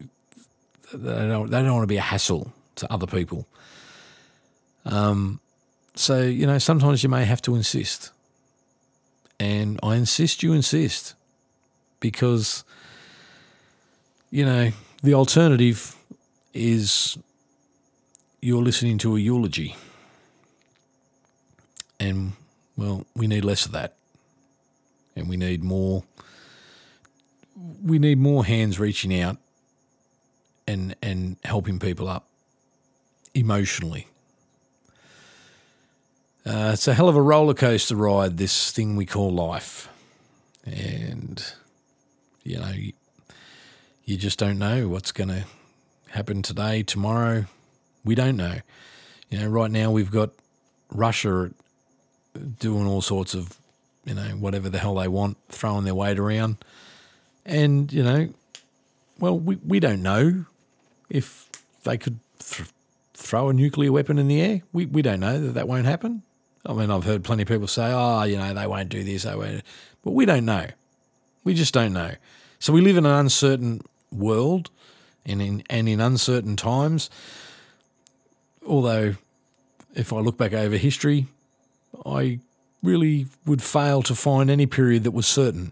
they 0.94 1.28
don't, 1.28 1.50
they 1.50 1.62
don't 1.62 1.74
want 1.74 1.84
to 1.84 1.88
be 1.88 1.98
a 1.98 2.02
hassle 2.02 2.52
to 2.76 2.92
other 2.92 3.08
people. 3.08 3.48
Um, 4.86 5.40
so 5.96 6.22
you 6.22 6.48
know, 6.48 6.58
sometimes 6.58 7.04
you 7.04 7.10
may 7.10 7.26
have 7.26 7.42
to 7.44 7.56
insist, 7.56 8.12
and 9.40 9.80
I 9.84 9.96
insist 9.96 10.44
you 10.44 10.54
insist 10.54 11.16
because 12.00 12.64
you 14.30 14.46
know 14.46 14.72
the 15.04 15.14
alternative 15.14 15.96
is 16.54 17.18
you're 18.42 18.64
listening 18.64 18.98
to 19.00 19.16
a 19.16 19.20
eulogy, 19.20 19.76
and 22.04 22.34
well, 22.76 23.06
we 23.16 23.28
need 23.28 23.46
less 23.46 23.66
of 23.66 23.72
that, 23.72 23.96
and 25.16 25.30
we 25.30 25.38
need 25.38 25.64
more. 25.64 26.04
We 27.82 28.00
need 28.00 28.18
more 28.18 28.46
hands 28.46 28.80
reaching 28.80 29.20
out 29.20 29.38
and 30.68 30.96
and 31.02 31.38
helping 31.44 31.80
people 31.80 32.10
up 32.10 32.28
emotionally. 33.34 34.08
Uh, 36.46 36.72
it's 36.74 36.88
a 36.88 36.94
hell 36.94 37.08
of 37.08 37.16
a 37.16 37.22
roller 37.22 37.54
coaster 37.54 37.96
ride, 37.96 38.38
this 38.38 38.72
thing 38.72 38.98
we 38.98 39.06
call 39.06 39.32
life, 39.32 39.88
and 40.66 41.54
you 42.44 42.60
know 42.60 42.72
you, 42.72 42.92
you 44.04 44.18
just 44.18 44.40
don't 44.40 44.60
know 44.60 44.90
what's 44.90 45.14
going 45.14 45.30
to 45.30 45.46
happen 46.10 46.42
today, 46.42 46.84
tomorrow. 46.84 47.46
We 48.04 48.16
don't 48.16 48.36
know. 48.36 48.58
You 49.30 49.40
know, 49.40 49.48
right 49.48 49.72
now 49.72 49.90
we've 49.90 50.12
got 50.12 50.32
Russia 50.90 51.52
doing 52.60 52.88
all 52.88 53.02
sorts 53.02 53.34
of, 53.34 53.58
you 54.06 54.14
know, 54.14 54.24
whatever 54.32 54.70
the 54.70 54.80
hell 54.80 54.96
they 54.96 55.08
want, 55.08 55.38
throwing 55.50 55.86
their 55.86 55.96
weight 55.96 56.20
around, 56.20 56.58
and 57.46 57.92
you 57.92 58.04
know, 58.04 58.30
well, 59.20 59.38
we 59.38 59.56
we 59.66 59.80
don't 59.80 60.02
know 60.02 60.46
if 61.10 61.50
they 61.84 61.98
could 61.98 62.20
th- 62.40 62.70
throw 63.14 63.50
a 63.50 63.54
nuclear 63.54 63.92
weapon 63.92 64.18
in 64.18 64.28
the 64.28 64.42
air. 64.42 64.62
We, 64.72 64.86
we 64.86 65.02
don't 65.02 65.20
know 65.20 65.40
that 65.40 65.54
that 65.54 65.68
won't 65.68 65.86
happen. 65.86 66.24
I 66.66 66.74
mean, 66.74 66.92
I've 66.92 67.04
heard 67.04 67.24
plenty 67.24 67.44
of 67.44 67.50
people 67.50 67.68
say, 67.68 67.92
oh, 67.92 68.24
you 68.24 68.38
know, 68.38 68.54
they 68.54 68.68
won't 68.68 68.90
do 68.90 69.04
this, 69.04 69.24
they 69.24 69.36
won't. 69.36 69.64
But 70.04 70.12
we 70.12 70.26
don't 70.26 70.46
know. 70.46 70.68
We 71.44 71.54
just 71.54 71.74
don't 71.74 71.94
know. 71.94 72.12
So 72.60 72.72
we 72.72 72.82
live 72.82 72.98
in 72.98 73.06
an 73.06 73.12
uncertain 73.12 73.82
world 74.12 74.70
and 75.26 75.42
in, 75.42 75.64
and 75.70 75.90
in 75.90 76.00
uncertain 76.00 76.56
times. 76.56 77.10
Although, 78.66 79.16
if 79.94 80.14
I 80.14 80.20
look 80.20 80.38
back 80.38 80.54
over 80.54 80.78
history, 80.78 81.28
I 82.06 82.40
really 82.82 83.28
would 83.46 83.62
fail 83.62 84.02
to 84.04 84.16
find 84.16 84.50
any 84.50 84.66
period 84.66 85.04
that 85.04 85.12
was 85.12 85.26
certain. 85.26 85.72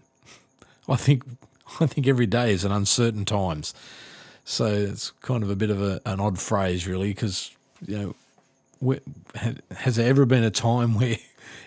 I 0.88 0.96
think 0.96 1.24
I 1.80 1.86
think 1.86 2.06
every 2.06 2.26
day 2.26 2.52
is 2.52 2.64
an 2.64 2.72
uncertain 2.72 3.24
times. 3.24 3.74
So 4.44 4.66
it's 4.66 5.10
kind 5.22 5.42
of 5.42 5.50
a 5.50 5.56
bit 5.56 5.70
of 5.70 5.80
a, 5.80 6.00
an 6.04 6.20
odd 6.20 6.38
phrase, 6.38 6.86
really, 6.86 7.08
because 7.08 7.52
you 7.86 8.14
know, 8.82 8.96
has 9.76 9.96
there 9.96 10.08
ever 10.08 10.26
been 10.26 10.42
a 10.42 10.50
time 10.50 10.94
where 10.98 11.16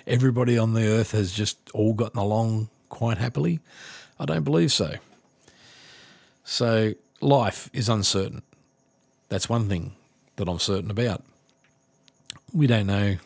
everybody 0.06 0.58
on 0.58 0.74
the 0.74 0.88
earth 0.88 1.12
has 1.12 1.32
just 1.32 1.58
all 1.74 1.94
gotten 1.94 2.20
along 2.20 2.70
quite 2.90 3.18
happily? 3.18 3.60
I 4.20 4.26
don't 4.26 4.44
believe 4.44 4.72
so. 4.72 4.96
So 6.44 6.94
life 7.22 7.70
is 7.74 7.90
uncertain. 7.90 8.44
That's 9.30 9.50
one 9.50 9.68
thing 9.68 9.94
that 10.36 10.48
I'm 10.48 10.60
certain 10.60 10.92
about. 10.92 11.24
We 12.54 12.68
don't 12.68 12.88
know 12.88 13.18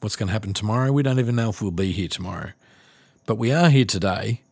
what's 0.00 0.16
going 0.16 0.28
to 0.28 0.32
happen 0.32 0.52
tomorrow. 0.52 0.92
We 0.92 1.02
don't 1.02 1.18
even 1.18 1.36
know 1.36 1.50
if 1.50 1.60
we'll 1.60 1.70
be 1.70 1.92
here 1.92 2.08
tomorrow. 2.08 2.52
But 3.26 3.36
we 3.36 3.52
are 3.52 3.68
here 3.68 3.84
today. 3.84 4.42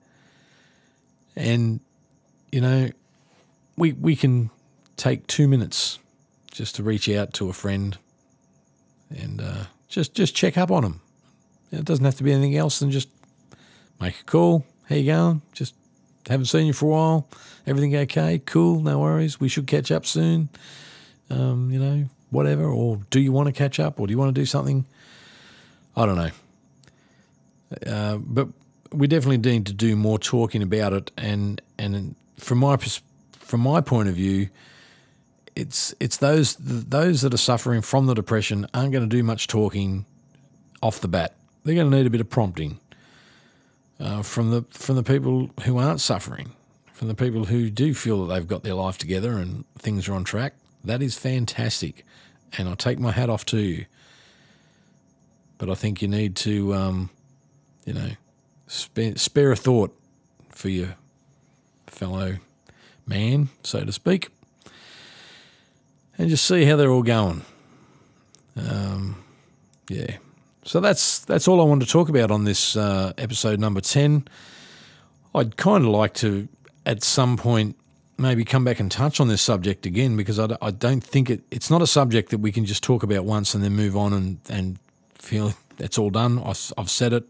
And, 1.35 1.81
you 2.53 2.61
know, 2.61 2.91
we 3.77 3.93
we 3.93 4.17
can 4.17 4.51
take 4.97 5.27
two 5.27 5.49
minutes 5.49 5.99
just 6.51 6.77
to 6.77 6.83
reach 6.83 7.09
out 7.11 7.35
to 7.35 7.49
a 7.49 7.53
friend 7.53 7.99
and 9.11 9.41
uh, 9.41 9.65
just 9.89 10.15
just 10.15 10.35
check 10.35 10.57
up 10.57 10.71
on 10.71 10.83
them. 10.83 11.01
It 11.71 11.85
doesn't 11.85 12.05
have 12.05 12.17
to 12.17 12.25
be 12.25 12.33
anything 12.33 12.57
else 12.57 12.79
than 12.79 12.91
just 12.91 13.09
make 14.01 14.21
a 14.21 14.25
call. 14.25 14.65
How 14.89 14.97
you 14.97 15.13
going? 15.13 15.43
Just 15.53 15.75
haven't 16.29 16.47
seen 16.47 16.67
you 16.67 16.73
for 16.73 16.87
a 16.87 16.89
while. 16.89 17.29
Everything 17.67 17.95
okay? 17.97 18.41
Cool. 18.45 18.81
No 18.81 19.01
worries. 19.01 19.41
We 19.41 19.49
should 19.49 19.67
catch 19.67 19.91
up 19.91 20.07
soon. 20.07 20.49
Um, 21.29 21.71
you 21.71 21.79
know, 21.79 22.05
whatever. 22.31 22.65
Or 22.65 23.01
do 23.11 23.21
you 23.21 23.33
want 23.33 23.47
to 23.47 23.53
catch 23.53 23.81
up? 23.81 23.99
Or 23.99 24.07
do 24.07 24.13
you 24.13 24.19
want 24.19 24.35
to 24.35 24.41
do 24.41 24.47
something? 24.47 24.87
I 25.97 26.07
don't 26.07 26.17
know. 26.17 26.31
Uh, 27.87 28.17
but 28.19 28.49
we 28.93 29.07
definitely 29.07 29.39
need 29.39 29.67
to 29.67 29.73
do 29.73 29.97
more 29.97 30.19
talking 30.19 30.63
about 30.63 30.93
it. 30.93 31.11
And 31.17 31.61
and 31.79 32.15
from 32.37 32.59
my 32.59 32.77
from 33.33 33.61
my 33.61 33.81
point 33.81 34.09
of 34.09 34.15
view, 34.15 34.49
it's 35.55 35.95
it's 36.01 36.19
those 36.19 36.57
those 36.57 37.23
that 37.23 37.33
are 37.33 37.39
suffering 37.39 37.83
from 37.83 38.07
the 38.07 38.15
depression 38.15 38.67
aren't 38.75 38.93
going 38.93 39.09
to 39.09 39.17
do 39.17 39.23
much 39.23 39.49
talking 39.49 40.05
off 40.83 41.01
the 41.01 41.09
bat. 41.09 41.35
They're 41.65 41.75
going 41.75 41.91
to 41.91 41.97
need 41.97 42.07
a 42.07 42.11
bit 42.11 42.21
of 42.21 42.31
prompting 42.31 42.79
uh, 43.99 44.23
from 44.23 44.51
the 44.51 44.65
from 44.71 44.97
the 44.97 45.03
people 45.03 45.51
who 45.65 45.79
aren't 45.79 46.01
suffering, 46.01 46.53
from 46.93 47.09
the 47.09 47.15
people 47.15 47.47
who 47.47 47.71
do 47.71 47.95
feel 47.95 48.25
that 48.27 48.35
they've 48.35 48.47
got 48.47 48.63
their 48.63 48.75
life 48.75 48.99
together 48.99 49.33
and 49.33 49.65
things 49.79 50.09
are 50.09 50.15
on 50.15 50.25
track. 50.25 50.55
That 50.85 51.03
is 51.03 51.19
fantastic, 51.19 52.05
and 52.57 52.69
I 52.69 52.75
take 52.75 52.99
my 53.01 53.11
hat 53.11 53.29
off 53.29 53.45
to 53.47 53.59
you. 53.59 53.87
But 55.59 55.71
I 55.71 55.75
think 55.75 56.03
you 56.03 56.09
need 56.09 56.37
to, 56.37 56.75
um, 56.75 57.11
you 57.85 57.95
know, 57.95 58.11
spare, 58.67 59.17
spare 59.17 59.53
a 59.53 59.57
thought 59.57 59.97
for 60.51 60.69
your 60.69 60.97
fellow 61.87 62.37
man, 63.07 63.49
so 63.63 63.85
to 63.85 63.93
speak, 63.93 64.29
and 66.19 66.29
just 66.29 66.47
see 66.47 66.65
how 66.65 66.77
they're 66.77 66.91
all 66.91 67.03
going. 67.03 67.43
Um, 68.57 69.23
yeah. 69.89 70.17
So 70.65 70.81
that's 70.81 71.21
that's 71.21 71.47
all 71.47 71.61
I 71.61 71.65
want 71.65 71.83
to 71.83 71.89
talk 71.89 72.09
about 72.09 72.31
on 72.31 72.45
this 72.45 72.77
uh, 72.77 73.13
episode 73.19 73.61
number 73.61 73.81
ten. 73.81 74.27
I'd 75.35 75.57
kind 75.57 75.85
of 75.85 75.91
like 75.91 76.15
to, 76.15 76.49
at 76.87 77.05
some 77.05 77.37
point, 77.37 77.77
maybe 78.19 78.45
come 78.45 78.65
back 78.65 78.81
and 78.81 78.91
touch 78.91 79.21
on 79.21 79.29
this 79.29 79.43
subject 79.43 79.85
again 79.85 80.17
because 80.17 80.39
I, 80.39 80.57
I 80.63 80.71
don't 80.71 81.05
think 81.05 81.29
it, 81.29 81.43
it's 81.51 81.71
not 81.71 81.83
a 81.83 81.87
subject 81.87 82.31
that 82.31 82.39
we 82.39 82.53
can 82.53 82.65
just 82.65 82.83
talk 82.83 83.03
about 83.03 83.25
once 83.25 83.55
and 83.55 83.63
then 83.63 83.75
move 83.75 83.97
on 83.97 84.15
and, 84.15 84.39
and 84.49 84.79
feel 85.27 85.55
that's 85.77 85.99
all 85.99 86.11
done. 86.11 86.43
I've 86.43 86.91
said 86.91 87.13
it. 87.13 87.25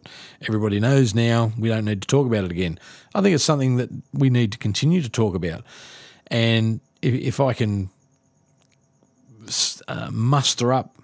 Everybody 0.46 0.78
knows 0.78 1.14
now. 1.14 1.52
We 1.58 1.68
don't 1.68 1.84
need 1.84 2.02
to 2.02 2.08
talk 2.08 2.26
about 2.26 2.44
it 2.44 2.50
again. 2.50 2.78
I 3.14 3.20
think 3.20 3.34
it's 3.34 3.44
something 3.44 3.76
that 3.76 3.90
we 4.12 4.30
need 4.30 4.52
to 4.52 4.58
continue 4.58 5.02
to 5.02 5.08
talk 5.08 5.34
about. 5.34 5.64
And 6.28 6.80
if, 7.02 7.14
if 7.14 7.40
I 7.40 7.52
can 7.52 7.90
uh, 9.88 10.10
muster 10.12 10.72
up 10.72 10.96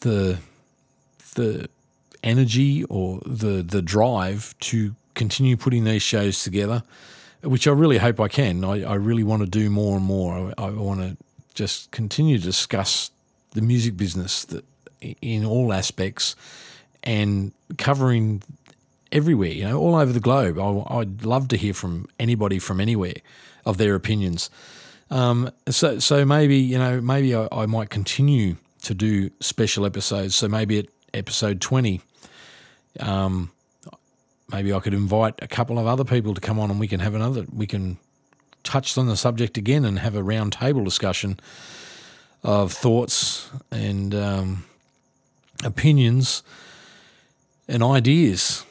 the 0.00 0.38
the 1.34 1.68
energy 2.22 2.84
or 2.84 3.20
the 3.24 3.62
the 3.62 3.82
drive 3.82 4.54
to 4.60 4.94
continue 5.14 5.56
putting 5.56 5.84
these 5.84 6.02
shows 6.02 6.42
together, 6.42 6.82
which 7.42 7.66
I 7.66 7.72
really 7.72 7.98
hope 7.98 8.20
I 8.20 8.28
can. 8.28 8.64
I, 8.64 8.82
I 8.82 8.94
really 8.94 9.24
want 9.24 9.42
to 9.42 9.48
do 9.48 9.70
more 9.70 9.96
and 9.96 10.04
more. 10.04 10.52
I, 10.58 10.64
I 10.66 10.70
want 10.70 11.00
to 11.00 11.16
just 11.54 11.90
continue 11.90 12.38
to 12.38 12.44
discuss 12.44 13.10
the 13.52 13.62
music 13.62 13.96
business 13.96 14.44
that 14.46 14.64
in 15.00 15.44
all 15.44 15.72
aspects 15.72 16.36
and 17.02 17.52
covering 17.78 18.42
everywhere, 19.12 19.50
you 19.50 19.64
know, 19.64 19.78
all 19.78 19.94
over 19.94 20.12
the 20.12 20.20
globe. 20.20 20.58
I, 20.58 20.96
would 20.96 21.24
love 21.24 21.48
to 21.48 21.56
hear 21.56 21.74
from 21.74 22.08
anybody 22.18 22.58
from 22.58 22.80
anywhere 22.80 23.14
of 23.64 23.78
their 23.78 23.94
opinions. 23.94 24.50
Um, 25.10 25.50
so, 25.68 25.98
so 25.98 26.24
maybe 26.24 26.56
you 26.56 26.78
know, 26.78 27.00
maybe 27.00 27.34
I, 27.34 27.48
I, 27.52 27.66
might 27.66 27.90
continue 27.90 28.56
to 28.82 28.94
do 28.94 29.30
special 29.40 29.86
episodes. 29.86 30.34
So 30.34 30.48
maybe 30.48 30.80
at 30.80 30.86
episode 31.14 31.60
twenty, 31.60 32.00
um, 32.98 33.52
maybe 34.50 34.72
I 34.72 34.80
could 34.80 34.94
invite 34.94 35.34
a 35.42 35.46
couple 35.46 35.78
of 35.78 35.86
other 35.86 36.04
people 36.04 36.34
to 36.34 36.40
come 36.40 36.58
on, 36.58 36.70
and 36.70 36.80
we 36.80 36.88
can 36.88 36.98
have 37.00 37.14
another. 37.14 37.46
We 37.52 37.68
can 37.68 37.98
touch 38.64 38.98
on 38.98 39.06
the 39.06 39.16
subject 39.16 39.56
again 39.56 39.84
and 39.84 40.00
have 40.00 40.16
a 40.16 40.22
round 40.24 40.52
table 40.52 40.82
discussion 40.82 41.38
of 42.42 42.72
thoughts 42.72 43.48
and 43.70 44.12
um, 44.14 44.64
opinions 45.64 46.42
and 47.68 47.82
ideas 47.82 48.64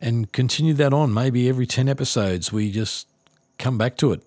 and 0.00 0.30
continue 0.32 0.74
that 0.74 0.92
on. 0.92 1.12
Maybe 1.12 1.48
every 1.48 1.66
10 1.66 1.88
episodes, 1.88 2.52
we 2.52 2.70
just 2.70 3.06
come 3.58 3.78
back 3.78 3.96
to 3.98 4.12
it 4.12 4.22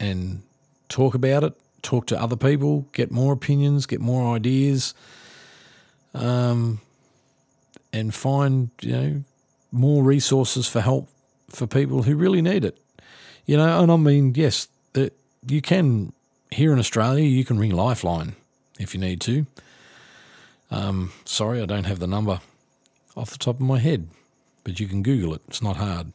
and 0.00 0.42
talk 0.88 1.14
about 1.14 1.44
it, 1.44 1.54
talk 1.82 2.06
to 2.06 2.20
other 2.20 2.36
people, 2.36 2.86
get 2.92 3.10
more 3.10 3.32
opinions, 3.32 3.86
get 3.86 4.00
more 4.00 4.34
ideas, 4.34 4.94
um, 6.14 6.80
and 7.92 8.14
find, 8.14 8.70
you 8.80 8.92
know, 8.92 9.24
more 9.70 10.02
resources 10.02 10.68
for 10.68 10.80
help 10.80 11.08
for 11.48 11.66
people 11.66 12.02
who 12.02 12.16
really 12.16 12.42
need 12.42 12.64
it. 12.64 12.78
You 13.46 13.56
know, 13.56 13.82
and 13.82 13.90
I 13.90 13.96
mean, 13.96 14.34
yes, 14.34 14.68
you 15.46 15.62
can, 15.62 16.12
here 16.50 16.72
in 16.72 16.78
Australia, 16.78 17.24
you 17.24 17.44
can 17.44 17.58
ring 17.58 17.72
Lifeline 17.72 18.36
if 18.78 18.94
you 18.94 19.00
need 19.00 19.20
to. 19.22 19.46
Um, 20.72 21.12
sorry, 21.26 21.60
I 21.60 21.66
don't 21.66 21.84
have 21.84 21.98
the 21.98 22.06
number 22.06 22.40
off 23.14 23.30
the 23.30 23.38
top 23.38 23.56
of 23.56 23.60
my 23.60 23.78
head, 23.78 24.08
but 24.64 24.80
you 24.80 24.88
can 24.88 25.02
Google 25.02 25.34
it. 25.34 25.42
It's 25.46 25.62
not 25.62 25.76
hard. 25.76 26.12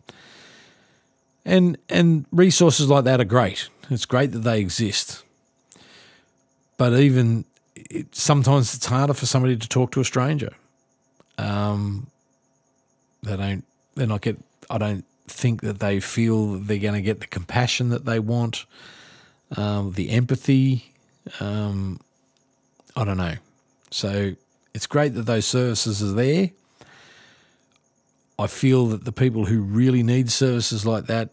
And 1.46 1.78
and 1.88 2.26
resources 2.32 2.90
like 2.90 3.04
that 3.04 3.22
are 3.22 3.26
great. 3.26 3.70
It's 3.90 4.06
great 4.06 4.32
that 4.32 4.40
they 4.40 4.60
exist. 4.60 5.24
But 6.76 6.94
even 6.94 7.46
it, 7.76 8.16
sometimes 8.16 8.74
it's 8.74 8.88
harder 8.88 9.14
for 9.14 9.28
somebody 9.28 9.56
to 9.56 9.70
talk 9.70 9.92
to 9.92 10.02
a 10.02 10.06
stranger. 10.06 10.54
Um, 11.38 12.08
they 13.22 13.38
don't. 13.38 13.64
They're 13.96 14.08
not 14.08 14.22
get. 14.22 14.38
I 14.72 14.80
don't 14.80 15.06
think 15.28 15.62
that 15.62 15.80
they 15.80 16.00
feel 16.00 16.56
they're 16.56 16.80
going 16.80 16.96
to 16.96 17.02
get 17.02 17.20
the 17.20 17.28
compassion 17.28 17.90
that 17.90 18.06
they 18.06 18.20
want, 18.20 18.66
um, 19.56 19.94
the 19.94 20.10
empathy. 20.10 20.94
Um, 21.40 22.00
I 22.96 23.06
don't 23.06 23.18
know. 23.18 23.36
So 23.92 24.36
it's 24.78 24.86
great 24.86 25.16
that 25.16 25.24
those 25.24 25.48
services 25.48 26.04
are 26.04 26.14
there. 26.14 26.52
I 28.38 28.46
feel 28.46 28.86
that 28.90 29.06
the 29.06 29.12
people 29.12 29.46
who 29.46 29.60
really 29.60 30.04
need 30.04 30.30
services 30.30 30.86
like 30.86 31.08
that 31.08 31.32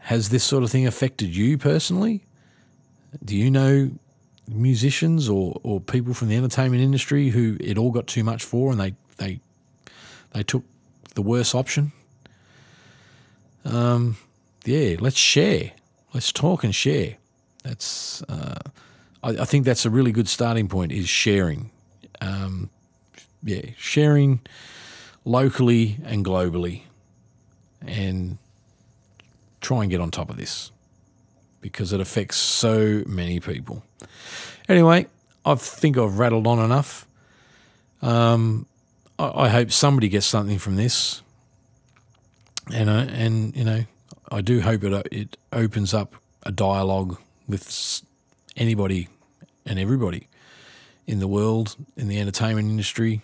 has 0.00 0.30
this 0.30 0.44
sort 0.44 0.62
of 0.62 0.70
thing 0.70 0.86
affected 0.86 1.34
you 1.34 1.58
personally? 1.58 2.24
Do 3.24 3.36
you 3.36 3.50
know 3.50 3.90
musicians 4.48 5.28
or, 5.28 5.60
or 5.62 5.80
people 5.80 6.14
from 6.14 6.28
the 6.28 6.36
entertainment 6.36 6.82
industry 6.82 7.28
who 7.28 7.56
it 7.60 7.78
all 7.78 7.90
got 7.90 8.06
too 8.06 8.24
much 8.24 8.42
for 8.42 8.72
and 8.72 8.80
they 8.80 8.94
they 9.18 9.40
they 10.32 10.42
took 10.42 10.64
the 11.14 11.22
worst 11.22 11.54
option? 11.54 11.92
Um, 13.64 14.16
yeah, 14.64 14.96
let's 14.98 15.18
share. 15.18 15.72
Let's 16.14 16.32
talk 16.32 16.64
and 16.64 16.74
share. 16.74 17.16
That's 17.62 18.22
uh, 18.22 18.58
I, 19.22 19.30
I, 19.30 19.44
think 19.44 19.64
that's 19.64 19.84
a 19.84 19.90
really 19.90 20.12
good 20.12 20.28
starting 20.28 20.68
point. 20.68 20.92
Is 20.92 21.08
sharing. 21.08 21.70
Um, 22.20 22.70
yeah, 23.42 23.70
sharing 23.76 24.40
locally 25.24 25.98
and 26.04 26.24
globally, 26.24 26.82
and 27.86 28.38
try 29.60 29.82
and 29.82 29.90
get 29.90 30.00
on 30.00 30.10
top 30.10 30.30
of 30.30 30.36
this 30.36 30.70
because 31.60 31.92
it 31.92 32.00
affects 32.00 32.36
so 32.36 33.02
many 33.06 33.40
people. 33.40 33.82
Anyway, 34.68 35.06
I 35.44 35.54
think 35.54 35.98
I've 35.98 36.18
rattled 36.18 36.46
on 36.46 36.58
enough. 36.58 37.06
Um, 38.02 38.66
I, 39.18 39.44
I, 39.44 39.48
hope 39.48 39.70
somebody 39.70 40.08
gets 40.08 40.26
something 40.26 40.58
from 40.58 40.76
this, 40.76 41.20
and 42.72 42.88
uh, 42.88 43.06
and 43.10 43.54
you 43.54 43.64
know, 43.64 43.84
I 44.30 44.40
do 44.40 44.60
hope 44.62 44.84
it 44.84 45.06
it 45.12 45.36
opens 45.52 45.92
up 45.92 46.14
a 46.44 46.52
dialogue 46.52 47.18
with 47.46 48.02
anybody 48.56 49.08
and 49.66 49.78
everybody 49.78 50.28
in 51.06 51.18
the 51.18 51.28
world 51.28 51.76
in 51.96 52.08
the 52.08 52.18
entertainment 52.18 52.70
industry, 52.70 53.20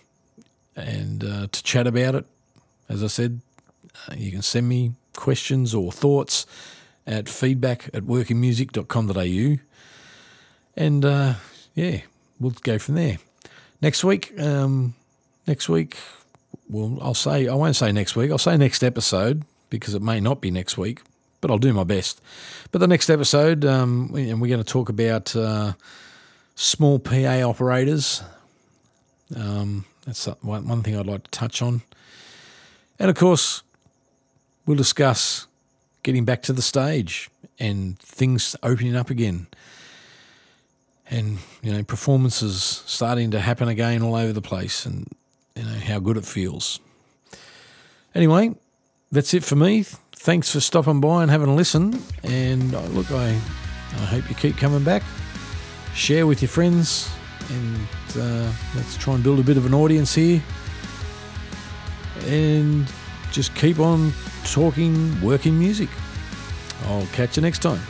and 0.75 1.23
uh, 1.23 1.47
to 1.51 1.63
chat 1.63 1.87
about 1.87 2.13
it. 2.13 2.25
As 2.87 3.03
I 3.03 3.07
said, 3.07 3.41
uh, 4.07 4.13
you 4.15 4.31
can 4.31 4.43
send 4.43 4.69
me 4.69 4.93
questions 5.17 5.75
or 5.75 5.91
thoughts 5.91 6.45
at 7.05 7.27
feedback 7.27 7.89
at 7.93 8.03
workingmusic.com.au. 8.03 9.59
And 10.77 11.03
uh, 11.05 11.33
yeah, 11.75 12.01
we'll 12.39 12.51
go 12.61 12.79
from 12.79 12.95
there. 12.95 13.17
Next 13.81 14.03
week, 14.03 14.39
um, 14.39 14.95
next 15.45 15.67
week, 15.67 15.97
well, 16.69 16.97
I'll 17.01 17.13
say, 17.13 17.47
I 17.47 17.53
won't 17.53 17.75
say 17.75 17.91
next 17.91 18.15
week, 18.15 18.31
I'll 18.31 18.37
say 18.37 18.55
next 18.57 18.83
episode 18.83 19.43
because 19.69 19.93
it 19.93 20.01
may 20.01 20.19
not 20.19 20.41
be 20.41 20.51
next 20.51 20.77
week, 20.77 21.01
but 21.41 21.51
I'll 21.51 21.57
do 21.57 21.73
my 21.73 21.83
best. 21.83 22.21
But 22.71 22.79
the 22.79 22.87
next 22.87 23.09
episode, 23.09 23.65
um, 23.65 24.11
and 24.15 24.41
we're 24.41 24.47
going 24.47 24.63
to 24.63 24.71
talk 24.71 24.89
about 24.89 25.35
uh, 25.35 25.73
small 26.55 26.99
PA 26.99 27.41
operators. 27.41 28.23
Um, 29.35 29.85
that's 30.05 30.25
one 30.41 30.83
thing 30.83 30.97
I'd 30.97 31.05
like 31.05 31.23
to 31.23 31.31
touch 31.31 31.61
on. 31.61 31.81
And 32.99 33.09
of 33.09 33.15
course, 33.15 33.61
we'll 34.67 34.77
discuss 34.77 35.47
getting 36.03 36.25
back 36.25 36.43
to 36.43 36.53
the 36.53 36.61
stage 36.61 37.31
and 37.57 37.97
things 37.97 38.55
opening 38.61 38.95
up 38.95 39.09
again. 39.09 39.47
And, 41.09 41.39
you 41.63 41.71
know, 41.71 41.83
performances 41.83 42.83
starting 42.85 43.31
to 43.31 43.39
happen 43.39 43.69
again 43.69 44.03
all 44.03 44.15
over 44.15 44.33
the 44.33 44.41
place 44.41 44.85
and, 44.85 45.09
you 45.55 45.63
know, 45.63 45.79
how 45.79 45.99
good 45.99 46.17
it 46.17 46.25
feels. 46.25 46.79
Anyway, 48.13 48.53
that's 49.11 49.33
it 49.33 49.43
for 49.43 49.55
me. 49.55 49.85
Thanks 50.11 50.51
for 50.51 50.59
stopping 50.59 50.99
by 50.99 51.21
and 51.21 51.31
having 51.31 51.47
a 51.47 51.55
listen. 51.55 52.01
And 52.23 52.75
uh, 52.75 52.81
look, 52.87 53.09
I, 53.11 53.29
I 53.29 54.05
hope 54.05 54.29
you 54.29 54.35
keep 54.35 54.57
coming 54.57 54.83
back. 54.83 55.01
Share 55.95 56.27
with 56.27 56.41
your 56.41 56.49
friends 56.49 57.09
and 57.49 57.87
uh, 58.19 58.51
let's 58.75 58.97
try 58.97 59.15
and 59.15 59.23
build 59.23 59.39
a 59.39 59.43
bit 59.43 59.55
of 59.55 59.65
an 59.65 59.73
audience 59.73 60.13
here. 60.13 60.43
And 62.25 62.85
just 63.31 63.55
keep 63.55 63.79
on 63.79 64.11
talking 64.51 65.19
working 65.21 65.57
music. 65.57 65.89
I'll 66.85 67.05
catch 67.07 67.37
you 67.37 67.41
next 67.41 67.61
time. 67.61 67.81